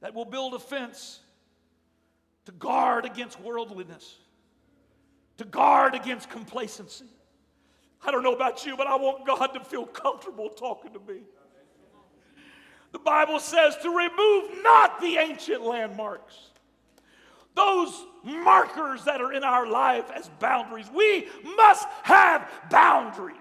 that 0.01 0.15
will 0.15 0.25
build 0.25 0.55
a 0.55 0.59
fence 0.59 1.21
to 2.47 2.53
guard 2.53 3.05
against 3.05 3.41
worldliness, 3.41 4.17
to 5.37 5.45
guard 5.45 5.95
against 5.95 6.31
complacency. 6.31 7.07
I 8.05 8.11
don't 8.11 8.23
know 8.23 8.35
about 8.35 8.65
you, 8.65 8.77
but 8.77 8.87
I 8.87 8.97
want 8.97 9.27
God 9.27 9.49
to 9.49 9.61
feel 9.61 9.87
comfortable 9.87 10.49
talking 10.49 10.93
to 10.95 11.01
me. 11.01 11.21
The 12.93 12.99
Bible 12.99 13.39
says 13.39 13.77
to 13.83 13.91
remove 13.91 14.63
not 14.63 15.01
the 15.01 15.17
ancient 15.17 15.63
landmarks, 15.63 16.35
those 17.55 17.93
markers 18.25 19.05
that 19.05 19.21
are 19.21 19.33
in 19.33 19.45
our 19.45 19.67
life 19.67 20.11
as 20.11 20.29
boundaries. 20.41 20.91
We 20.93 21.29
must 21.57 21.87
have 22.03 22.51
boundaries. 22.69 23.37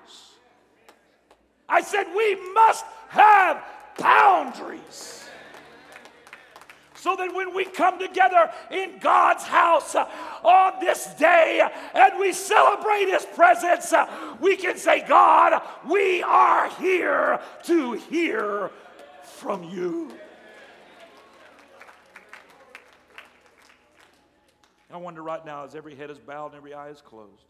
I 1.69 1.81
said, 1.81 2.05
we 2.15 2.53
must 2.53 2.83
have 3.09 3.63
boundaries. 3.97 5.15
So 6.95 7.15
that 7.15 7.33
when 7.33 7.55
we 7.55 7.63
come 7.63 7.97
together 7.97 8.51
in 8.71 8.97
God's 8.99 9.45
house 9.45 9.95
uh, 9.95 10.05
on 10.43 10.81
this 10.81 11.05
day 11.17 11.65
and 11.93 12.19
we 12.19 12.33
celebrate 12.33 13.05
His 13.05 13.25
presence, 13.25 13.93
uh, 13.93 14.05
we 14.41 14.57
can 14.57 14.77
say, 14.77 15.05
God, 15.07 15.61
we 15.87 16.21
are 16.23 16.69
here 16.71 17.39
to 17.63 17.93
hear 17.93 18.69
from 19.23 19.63
you. 19.63 20.11
I 24.91 24.97
wonder 24.97 25.21
right 25.21 25.45
now, 25.45 25.63
as 25.63 25.75
every 25.75 25.95
head 25.95 26.09
is 26.09 26.17
bowed 26.17 26.47
and 26.47 26.55
every 26.55 26.73
eye 26.73 26.89
is 26.89 26.99
closed, 26.99 27.45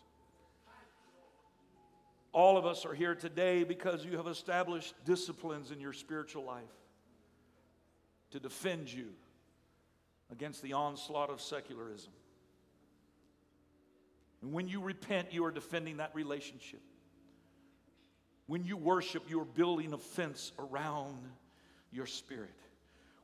all 2.31 2.57
of 2.57 2.65
us 2.65 2.85
are 2.85 2.93
here 2.93 3.15
today 3.15 3.63
because 3.63 4.05
you 4.05 4.17
have 4.17 4.27
established 4.27 4.93
disciplines 5.05 5.71
in 5.71 5.79
your 5.79 5.93
spiritual 5.93 6.45
life 6.45 6.63
to 8.31 8.39
defend 8.39 8.91
you 8.91 9.07
against 10.31 10.61
the 10.61 10.73
onslaught 10.73 11.29
of 11.29 11.41
secularism. 11.41 12.11
And 14.41 14.53
when 14.53 14.67
you 14.67 14.79
repent, 14.79 15.33
you 15.33 15.43
are 15.45 15.51
defending 15.51 15.97
that 15.97 16.11
relationship. 16.13 16.81
When 18.45 18.63
you 18.63 18.77
worship, 18.77 19.29
you 19.29 19.41
are 19.41 19.45
building 19.45 19.93
a 19.93 19.97
fence 19.97 20.51
around 20.57 21.17
your 21.91 22.05
spirit. 22.05 22.49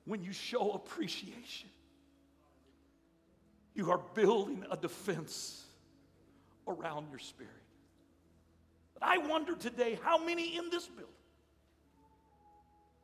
When 0.05 0.23
you 0.23 0.33
show 0.33 0.71
appreciation, 0.71 1.69
you 3.73 3.91
are 3.91 4.01
building 4.13 4.65
a 4.69 4.77
defense 4.77 5.63
around 6.67 7.09
your 7.09 7.19
spirit. 7.19 7.51
But 8.95 9.03
I 9.07 9.17
wonder 9.19 9.55
today 9.55 9.99
how 10.01 10.23
many 10.23 10.57
in 10.57 10.69
this 10.69 10.87
building 10.87 11.11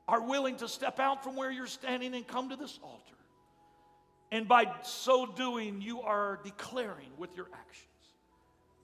are 0.08 0.22
willing 0.22 0.58
to 0.58 0.68
step 0.68 1.00
out 1.00 1.24
from 1.24 1.36
where 1.36 1.52
you're 1.52 1.68
standing 1.68 2.16
and 2.16 2.28
come 2.28 2.50
to 2.50 2.56
this 2.56 2.80
altar. 2.84 3.16
And 4.32 4.48
by 4.48 4.72
so 4.84 5.26
doing, 5.26 5.82
you 5.82 6.02
are 6.02 6.40
declaring 6.44 7.10
with 7.18 7.36
your 7.36 7.48
actions, 7.54 7.88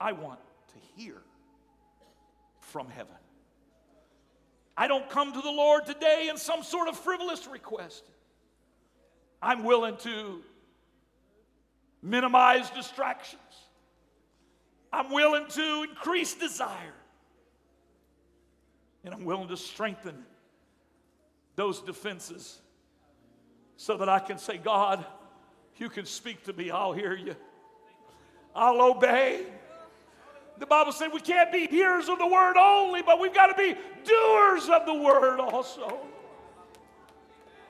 I 0.00 0.12
want 0.12 0.40
to 0.68 0.74
hear 0.96 1.16
from 2.60 2.88
heaven. 2.90 3.14
I 4.76 4.86
don't 4.86 5.08
come 5.10 5.32
to 5.32 5.40
the 5.40 5.50
Lord 5.50 5.86
today 5.86 6.28
in 6.30 6.36
some 6.36 6.62
sort 6.62 6.88
of 6.88 6.96
frivolous 6.96 7.46
request. 7.48 8.04
I'm 9.42 9.64
willing 9.64 9.96
to 9.98 10.42
minimize 12.02 12.70
distractions. 12.70 13.40
I'm 14.92 15.10
willing 15.10 15.46
to 15.48 15.86
increase 15.88 16.34
desire. 16.34 16.94
And 19.04 19.14
I'm 19.14 19.24
willing 19.24 19.48
to 19.48 19.56
strengthen 19.56 20.24
those 21.56 21.80
defenses 21.80 22.60
so 23.76 23.96
that 23.96 24.08
I 24.08 24.18
can 24.18 24.38
say, 24.38 24.58
God, 24.58 25.04
you 25.76 25.88
can 25.88 26.04
speak 26.04 26.44
to 26.44 26.52
me, 26.52 26.70
I'll 26.70 26.92
hear 26.92 27.14
you, 27.14 27.36
I'll 28.54 28.80
obey. 28.80 29.46
The 30.58 30.66
Bible 30.66 30.90
said 30.90 31.12
we 31.12 31.20
can't 31.20 31.52
be 31.52 31.66
hearers 31.68 32.08
of 32.08 32.18
the 32.18 32.26
word 32.26 32.56
only, 32.56 33.02
but 33.02 33.20
we've 33.20 33.34
got 33.34 33.46
to 33.46 33.54
be 33.54 33.76
doers 34.04 34.68
of 34.68 34.86
the 34.86 34.94
word 34.94 35.38
also. 35.38 36.00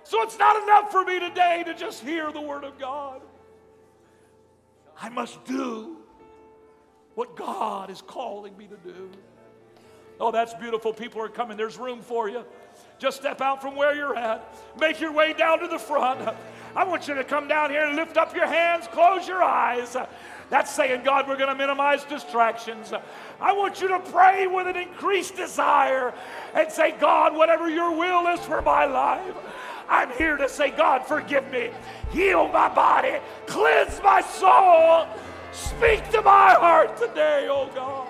So 0.05 0.23
it's 0.23 0.39
not 0.39 0.63
enough 0.63 0.91
for 0.91 1.05
me 1.05 1.21
today 1.21 1.63
to 1.67 1.75
just 1.75 2.03
hear 2.03 2.33
the 2.33 2.41
word 2.41 2.65
of 2.65 2.79
God. 2.79 3.21
I 4.99 5.11
must 5.11 5.45
do 5.45 5.99
what 7.15 7.37
God 7.37 7.91
is 7.91 8.01
calling 8.01 8.57
me 8.57 8.69
to 8.69 8.77
do. 8.91 9.11
Oh, 10.21 10.33
that's 10.33 10.55
beautiful. 10.55 10.93
People 10.93 11.23
are 11.23 11.29
coming. 11.29 11.57
There's 11.57 11.79
room 11.79 12.01
for 12.01 12.29
you. 12.29 12.45
Just 12.99 13.19
step 13.19 13.41
out 13.41 13.63
from 13.63 13.77
where 13.77 13.95
you're 13.95 14.17
at. 14.17 14.53
Make 14.81 15.01
your 15.01 15.13
way 15.13 15.33
down 15.33 15.61
to 15.61 15.69
the 15.69 15.79
front. 15.79 16.37
I 16.75 16.85
want 16.85 17.07
you 17.07 17.15
to 17.15 17.25
come 17.25 17.47
down 17.47 17.71
here 17.71 17.87
and 17.87 17.97
lift 17.97 18.17
up 18.17 18.35
your 18.35 18.47
hands, 18.47 18.89
close 18.89 19.27
your 19.29 19.43
eyes. 19.43 19.97
That's 20.51 20.75
saying, 20.75 21.05
God, 21.05 21.29
we're 21.29 21.37
going 21.37 21.49
to 21.49 21.55
minimize 21.55 22.05
distractions. 22.05 22.93
I 23.41 23.53
want 23.53 23.81
you 23.81 23.89
to 23.89 24.01
pray 24.01 24.47
with 24.47 24.67
an 24.67 24.77
increased 24.77 25.37
desire 25.37 26.13
and 26.55 26.71
say, 26.71 26.95
God, 26.99 27.37
whatever 27.37 27.69
your 27.69 27.97
will 27.97 28.27
is 28.29 28.41
for 28.41 28.63
my 28.63 28.87
life, 28.87 29.35
I'm 29.89 30.11
here 30.13 30.37
to 30.37 30.49
say, 30.49 30.71
God, 30.71 31.07
forgive 31.07 31.51
me, 31.51 31.71
heal 32.11 32.49
my 32.49 32.69
body, 32.69 33.17
cleanse 33.47 34.03
my 34.03 34.21
soul, 34.21 35.07
speak 35.53 36.09
to 36.11 36.23
my 36.23 36.55
heart 36.55 36.97
today, 36.97 37.47
oh 37.49 37.71
God. 37.75 38.09